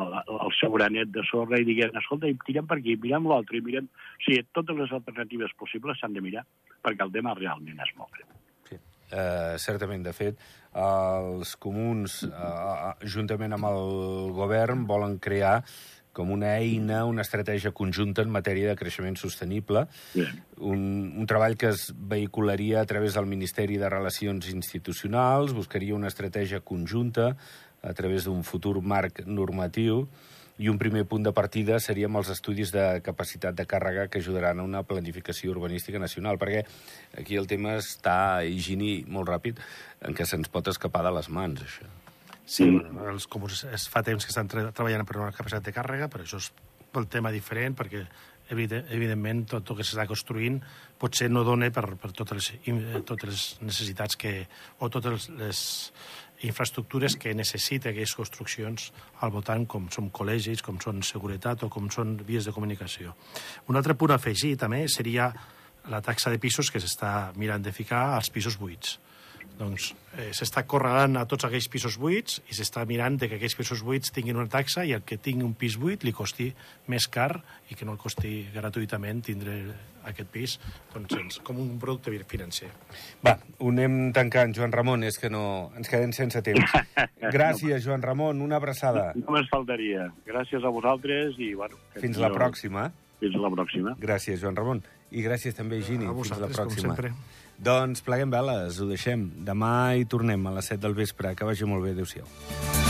el, 0.01 0.17
el 0.37 0.55
seu 0.59 0.75
granet 0.77 1.13
de 1.15 1.25
sorra 1.31 1.61
i 1.61 1.67
diguem, 1.69 1.95
escolta, 2.01 2.29
i 2.31 2.37
tirem 2.47 2.69
per 2.69 2.81
aquí, 2.81 2.97
mirem 3.03 3.29
l'altre, 3.31 3.61
i 3.61 3.65
mirem... 3.65 3.89
O 3.89 4.25
sigui, 4.27 4.45
totes 4.57 4.79
les 4.79 4.95
alternatives 4.97 5.55
possibles 5.61 6.01
s'han 6.01 6.17
de 6.17 6.25
mirar 6.25 6.45
perquè 6.85 7.07
el 7.07 7.13
tema 7.15 7.35
realment 7.39 7.83
és 7.83 7.93
molt 7.99 8.13
greu. 8.15 8.31
Sí. 8.69 8.79
Uh, 9.07 9.57
certament, 9.63 10.07
de 10.07 10.15
fet, 10.17 10.41
els 10.77 11.55
comuns, 11.63 12.23
uh, 12.29 12.95
juntament 13.17 13.57
amb 13.57 13.71
el 13.71 14.33
govern, 14.37 14.87
volen 14.89 15.21
crear 15.23 15.61
com 16.17 16.31
una 16.33 16.55
eina, 16.57 17.03
una 17.05 17.21
estratègia 17.27 17.75
conjunta 17.77 18.25
en 18.25 18.31
matèria 18.33 18.71
de 18.71 18.77
creixement 18.81 19.19
sostenible, 19.21 19.83
un, 20.65 20.81
un 21.13 21.29
treball 21.29 21.59
que 21.61 21.69
es 21.75 21.91
vehicularia 21.93 22.81
a 22.81 22.89
través 22.89 23.19
del 23.19 23.29
Ministeri 23.29 23.77
de 23.77 23.91
Relacions 23.93 24.49
Institucionals, 24.49 25.53
buscaria 25.53 25.99
una 25.99 26.09
estratègia 26.09 26.63
conjunta 26.65 27.35
a 27.87 27.95
través 27.95 28.27
d'un 28.27 28.43
futur 28.45 28.81
marc 28.83 29.23
normatiu, 29.27 30.07
i 30.59 30.71
un 30.73 30.79
primer 30.81 31.05
punt 31.05 31.25
de 31.27 31.33
partida 31.37 31.77
seria 31.85 32.09
amb 32.09 32.17
els 32.23 32.31
estudis 32.33 32.71
de 32.73 32.85
capacitat 33.05 33.57
de 33.57 33.67
càrrega 33.69 34.07
que 34.09 34.23
ajudaran 34.23 34.61
a 34.61 34.65
una 34.65 34.83
planificació 34.89 35.53
urbanística 35.53 36.01
nacional, 36.01 36.41
perquè 36.41 36.65
aquí 37.21 37.37
el 37.37 37.49
tema 37.51 37.77
està 37.81 38.43
higini 38.45 39.03
molt 39.05 39.29
ràpid, 39.29 39.61
en 40.09 40.17
què 40.17 40.25
se'ns 40.25 40.49
pot 40.53 40.73
escapar 40.73 41.05
de 41.05 41.13
les 41.19 41.29
mans, 41.29 41.61
això. 41.61 41.91
Sí, 42.47 42.71
els 43.11 43.27
comuns 43.27 43.65
es 43.75 43.89
fa 43.91 44.05
temps 44.07 44.25
que 44.25 44.33
estan 44.33 44.49
tre 44.49 44.69
treballant 44.71 45.05
per 45.05 45.19
una 45.19 45.35
capacitat 45.35 45.67
de 45.67 45.75
càrrega, 45.77 46.09
però 46.09 46.25
això 46.25 46.41
és 46.41 46.53
el 46.97 47.09
tema 47.13 47.33
diferent, 47.35 47.75
perquè 47.77 48.07
evidentment 48.55 49.43
tot 49.51 49.73
el 49.73 49.81
que 49.81 49.85
s'està 49.85 50.07
construint 50.07 50.61
potser 51.01 51.27
no 51.29 51.43
dona 51.45 51.69
per, 51.75 51.97
per 51.99 52.13
totes, 52.15 52.53
les, 52.63 53.01
totes 53.09 53.27
les 53.29 53.47
necessitats 53.67 54.17
que, 54.17 54.37
o 54.79 54.89
totes 54.95 55.27
les 55.35 55.63
infraestructures 56.45 57.17
que 57.17 57.35
necessita 57.35 57.91
aquestes 57.91 58.17
construccions 58.19 58.91
al 59.25 59.33
voltant, 59.33 59.65
com 59.67 59.89
són 59.93 60.11
col·legis, 60.11 60.63
com 60.63 60.81
són 60.83 61.03
seguretat 61.07 61.65
o 61.65 61.71
com 61.73 61.89
són 61.91 62.17
vies 62.29 62.45
de 62.45 62.53
comunicació. 62.53 63.17
Un 63.71 63.81
altre 63.81 63.97
punt 63.97 64.13
a 64.13 64.21
afegir 64.21 64.57
també 64.61 64.85
seria 64.93 65.31
la 65.89 66.03
taxa 66.03 66.31
de 66.31 66.41
pisos 66.43 66.71
que 66.71 66.83
s'està 66.83 67.33
mirant 67.37 67.63
de 67.63 67.73
ficar 67.73 68.09
als 68.17 68.31
pisos 68.35 68.59
buits 68.59 68.99
doncs 69.57 69.93
eh, 70.19 70.33
s'està 70.37 70.65
correlant 70.69 71.17
a 71.17 71.25
tots 71.29 71.47
aquells 71.49 71.69
pisos 71.73 71.97
buits 72.01 72.41
i 72.51 72.57
s'està 72.57 72.85
mirant 72.89 73.17
de 73.21 73.29
que 73.31 73.39
aquells 73.39 73.57
pisos 73.57 73.83
buits 73.87 74.13
tinguin 74.13 74.37
una 74.37 74.53
taxa 74.53 74.85
i 74.85 74.93
el 74.97 75.05
que 75.07 75.17
tingui 75.23 75.47
un 75.47 75.55
pis 75.57 75.79
buit 75.81 76.05
li 76.05 76.13
costi 76.17 76.51
més 76.93 77.09
car 77.09 77.31
i 77.71 77.79
que 77.79 77.89
no 77.89 77.97
el 77.97 78.03
costi 78.03 78.43
gratuïtament 78.55 79.25
tindre 79.31 79.57
aquest 80.07 80.31
pis 80.33 80.57
doncs, 80.95 81.13
sense, 81.15 81.43
com 81.47 81.59
un 81.63 81.77
producte 81.83 82.13
financer. 82.29 82.71
Va, 83.27 83.37
ho 83.59 83.71
anem 83.73 84.13
tancant, 84.17 84.55
Joan 84.57 84.75
Ramon, 84.75 85.05
és 85.07 85.19
que 85.21 85.31
no... 85.33 85.73
ens 85.77 85.91
quedem 85.93 86.13
sense 86.17 86.43
temps. 86.47 86.77
Gràcies, 87.37 87.83
Joan 87.85 88.05
Ramon, 88.05 88.43
una 88.45 88.61
abraçada. 88.61 89.11
Només 89.19 89.51
faltaria. 89.53 90.11
Gràcies 90.29 90.65
a 90.65 90.73
vosaltres 90.73 91.39
i, 91.39 91.55
bueno... 91.59 91.79
Fins 91.99 92.21
la 92.23 92.33
pròxima. 92.35 92.91
Fins 93.21 93.37
la 93.41 93.51
pròxima. 93.53 93.97
Gràcies, 94.01 94.41
Joan 94.43 94.59
Ramon. 94.59 94.83
I 95.11 95.23
gràcies 95.25 95.55
també, 95.57 95.81
Gini. 95.83 96.05
A 96.05 96.13
Fins 96.13 96.35
la 96.35 96.49
vosaltres, 96.49 96.57
com 96.59 96.73
pròxima. 96.73 96.97
sempre. 96.97 97.13
Doncs 97.57 98.03
pleguem 98.05 98.33
veles, 98.33 98.81
ho 98.83 98.89
deixem. 98.91 99.31
Demà 99.47 99.73
hi 99.97 100.05
tornem 100.05 100.51
a 100.51 100.59
les 100.59 100.75
7 100.75 100.83
del 100.83 100.99
vespre. 100.99 101.33
Que 101.39 101.49
vagi 101.49 101.69
molt 101.69 101.87
bé. 101.87 101.97
Adéu-siau. 101.97 102.86